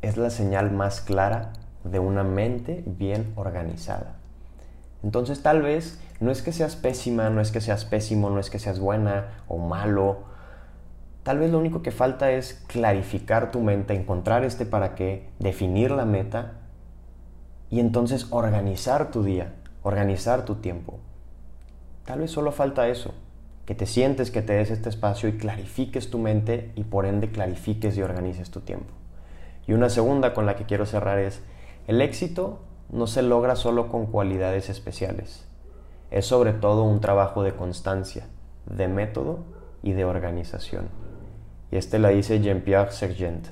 es 0.00 0.16
la 0.16 0.30
señal 0.30 0.70
más 0.70 1.02
clara 1.02 1.52
de 1.84 1.98
una 1.98 2.24
mente 2.24 2.82
bien 2.86 3.32
organizada. 3.36 4.16
Entonces 5.02 5.42
tal 5.42 5.62
vez 5.62 6.00
no 6.20 6.30
es 6.30 6.42
que 6.42 6.52
seas 6.52 6.76
pésima, 6.76 7.30
no 7.30 7.40
es 7.40 7.50
que 7.50 7.60
seas 7.60 7.84
pésimo, 7.84 8.30
no 8.30 8.38
es 8.38 8.50
que 8.50 8.58
seas 8.58 8.78
buena 8.78 9.44
o 9.48 9.58
malo. 9.58 10.24
Tal 11.22 11.38
vez 11.38 11.50
lo 11.50 11.58
único 11.58 11.82
que 11.82 11.90
falta 11.90 12.30
es 12.32 12.62
clarificar 12.66 13.50
tu 13.50 13.60
mente, 13.60 13.94
encontrar 13.94 14.44
este 14.44 14.66
para 14.66 14.94
qué, 14.94 15.28
definir 15.38 15.90
la 15.90 16.04
meta 16.04 16.52
y 17.70 17.80
entonces 17.80 18.26
organizar 18.30 19.10
tu 19.10 19.22
día, 19.22 19.54
organizar 19.82 20.44
tu 20.44 20.56
tiempo. 20.56 20.98
Tal 22.04 22.20
vez 22.20 22.30
solo 22.30 22.52
falta 22.52 22.88
eso 22.88 23.14
que 23.70 23.76
te 23.76 23.86
sientes, 23.86 24.32
que 24.32 24.42
te 24.42 24.54
des 24.54 24.72
este 24.72 24.88
espacio 24.88 25.28
y 25.28 25.38
clarifiques 25.38 26.10
tu 26.10 26.18
mente 26.18 26.72
y 26.74 26.82
por 26.82 27.06
ende 27.06 27.30
clarifiques 27.30 27.96
y 27.96 28.02
organices 28.02 28.50
tu 28.50 28.62
tiempo. 28.62 28.92
Y 29.68 29.74
una 29.74 29.88
segunda 29.88 30.34
con 30.34 30.44
la 30.44 30.56
que 30.56 30.64
quiero 30.64 30.86
cerrar 30.86 31.20
es, 31.20 31.40
el 31.90 32.00
éxito 32.00 32.60
no 32.90 33.08
se 33.08 33.20
logra 33.22 33.56
solo 33.56 33.88
con 33.88 34.06
cualidades 34.06 34.68
especiales, 34.68 35.44
es 36.12 36.24
sobre 36.24 36.52
todo 36.52 36.84
un 36.84 37.00
trabajo 37.00 37.42
de 37.42 37.52
constancia, 37.52 38.26
de 38.66 38.86
método 38.86 39.40
y 39.82 39.92
de 39.92 40.04
organización. 40.04 40.88
Y 41.72 41.76
este 41.76 41.98
la 41.98 42.10
dice 42.10 42.40
Jean-Pierre 42.40 42.92
Sergent. 42.92 43.48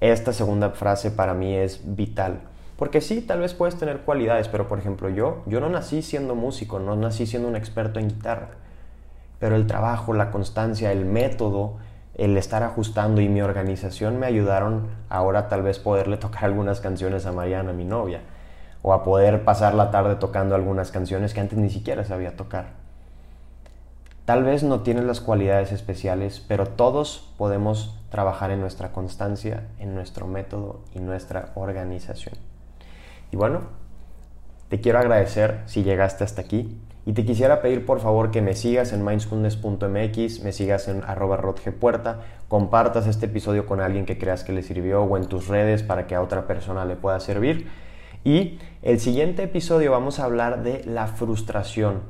Esta 0.00 0.32
segunda 0.32 0.70
frase 0.70 1.10
para 1.10 1.34
mí 1.34 1.56
es 1.56 1.80
vital, 1.96 2.40
porque 2.76 3.00
sí, 3.00 3.20
tal 3.20 3.40
vez 3.40 3.52
puedes 3.52 3.76
tener 3.76 4.02
cualidades, 4.02 4.46
pero 4.46 4.68
por 4.68 4.78
ejemplo 4.78 5.08
yo, 5.08 5.42
yo 5.46 5.58
no 5.58 5.68
nací 5.68 6.02
siendo 6.02 6.36
músico, 6.36 6.78
no 6.78 6.94
nací 6.94 7.26
siendo 7.26 7.48
un 7.48 7.56
experto 7.56 7.98
en 7.98 8.08
guitarra 8.08 8.60
pero 9.40 9.56
el 9.56 9.66
trabajo, 9.66 10.12
la 10.12 10.30
constancia, 10.30 10.92
el 10.92 11.06
método, 11.06 11.78
el 12.20 12.36
estar 12.36 12.62
ajustando 12.62 13.22
y 13.22 13.30
mi 13.30 13.40
organización 13.40 14.18
me 14.18 14.26
ayudaron 14.26 14.88
ahora 15.08 15.48
tal 15.48 15.62
vez 15.62 15.78
poderle 15.78 16.18
tocar 16.18 16.44
algunas 16.46 16.80
canciones 16.80 17.24
a 17.24 17.32
Mariana, 17.32 17.72
mi 17.72 17.84
novia, 17.84 18.20
o 18.82 18.92
a 18.92 19.02
poder 19.02 19.42
pasar 19.44 19.74
la 19.74 19.90
tarde 19.90 20.16
tocando 20.16 20.54
algunas 20.54 20.90
canciones 20.90 21.32
que 21.32 21.40
antes 21.40 21.58
ni 21.58 21.70
siquiera 21.70 22.04
sabía 22.04 22.36
tocar. 22.36 22.78
Tal 24.26 24.44
vez 24.44 24.62
no 24.62 24.80
tienes 24.80 25.04
las 25.04 25.20
cualidades 25.20 25.72
especiales, 25.72 26.44
pero 26.46 26.66
todos 26.66 27.32
podemos 27.38 27.98
trabajar 28.10 28.50
en 28.50 28.60
nuestra 28.60 28.92
constancia, 28.92 29.66
en 29.78 29.94
nuestro 29.94 30.26
método 30.26 30.82
y 30.94 31.00
nuestra 31.00 31.52
organización. 31.54 32.34
Y 33.32 33.36
bueno, 33.36 33.62
te 34.68 34.80
quiero 34.80 34.98
agradecer 34.98 35.62
si 35.64 35.82
llegaste 35.82 36.22
hasta 36.22 36.42
aquí. 36.42 36.78
Y 37.06 37.14
te 37.14 37.24
quisiera 37.24 37.62
pedir 37.62 37.86
por 37.86 38.00
favor 38.00 38.30
que 38.30 38.42
me 38.42 38.54
sigas 38.54 38.92
en 38.92 39.04
mindfulness.mx, 39.04 40.42
me 40.42 40.52
sigas 40.52 40.86
en 40.88 41.02
arroba 41.04 41.38
rodgepuerta, 41.38 42.20
compartas 42.48 43.06
este 43.06 43.26
episodio 43.26 43.64
con 43.64 43.80
alguien 43.80 44.04
que 44.04 44.18
creas 44.18 44.44
que 44.44 44.52
le 44.52 44.62
sirvió 44.62 45.02
o 45.02 45.16
en 45.16 45.26
tus 45.26 45.48
redes 45.48 45.82
para 45.82 46.06
que 46.06 46.14
a 46.14 46.20
otra 46.20 46.46
persona 46.46 46.84
le 46.84 46.96
pueda 46.96 47.18
servir. 47.20 47.68
Y 48.22 48.58
el 48.82 49.00
siguiente 49.00 49.44
episodio 49.44 49.92
vamos 49.92 50.20
a 50.20 50.24
hablar 50.24 50.62
de 50.62 50.84
la 50.84 51.06
frustración. 51.06 52.00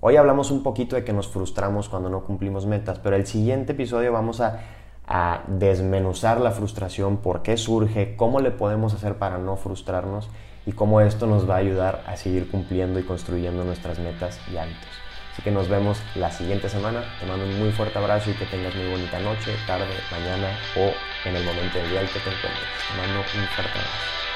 Hoy 0.00 0.16
hablamos 0.16 0.50
un 0.50 0.62
poquito 0.62 0.94
de 0.94 1.04
que 1.04 1.14
nos 1.14 1.28
frustramos 1.28 1.88
cuando 1.88 2.10
no 2.10 2.24
cumplimos 2.24 2.66
metas, 2.66 2.98
pero 2.98 3.16
el 3.16 3.26
siguiente 3.26 3.72
episodio 3.72 4.12
vamos 4.12 4.42
a, 4.42 4.60
a 5.06 5.44
desmenuzar 5.48 6.38
la 6.42 6.50
frustración, 6.50 7.16
por 7.16 7.40
qué 7.40 7.56
surge, 7.56 8.14
cómo 8.14 8.40
le 8.40 8.50
podemos 8.50 8.92
hacer 8.92 9.14
para 9.14 9.38
no 9.38 9.56
frustrarnos 9.56 10.28
y 10.66 10.72
cómo 10.72 11.00
esto 11.00 11.26
nos 11.26 11.48
va 11.48 11.56
a 11.56 11.58
ayudar 11.58 12.02
a 12.06 12.16
seguir 12.16 12.50
cumpliendo 12.50 12.98
y 12.98 13.02
construyendo 13.02 13.64
nuestras 13.64 13.98
metas 13.98 14.38
y 14.52 14.56
hábitos. 14.56 14.88
Así 15.32 15.42
que 15.42 15.50
nos 15.50 15.68
vemos 15.68 16.00
la 16.14 16.30
siguiente 16.30 16.68
semana. 16.68 17.02
Te 17.18 17.26
mando 17.26 17.44
un 17.44 17.58
muy 17.58 17.72
fuerte 17.72 17.98
abrazo 17.98 18.30
y 18.30 18.34
que 18.34 18.46
tengas 18.46 18.74
muy 18.74 18.88
bonita 18.88 19.18
noche, 19.18 19.54
tarde, 19.66 19.86
mañana 20.10 20.48
o 20.76 20.92
en 21.28 21.36
el 21.36 21.44
momento 21.44 21.78
del 21.78 21.90
día 21.90 22.00
que 22.00 22.20
te 22.20 22.30
encuentres. 22.30 22.68
Te 22.88 22.96
mando 22.96 23.18
un 23.18 23.48
fuerte 23.48 23.78
abrazo. 23.78 24.33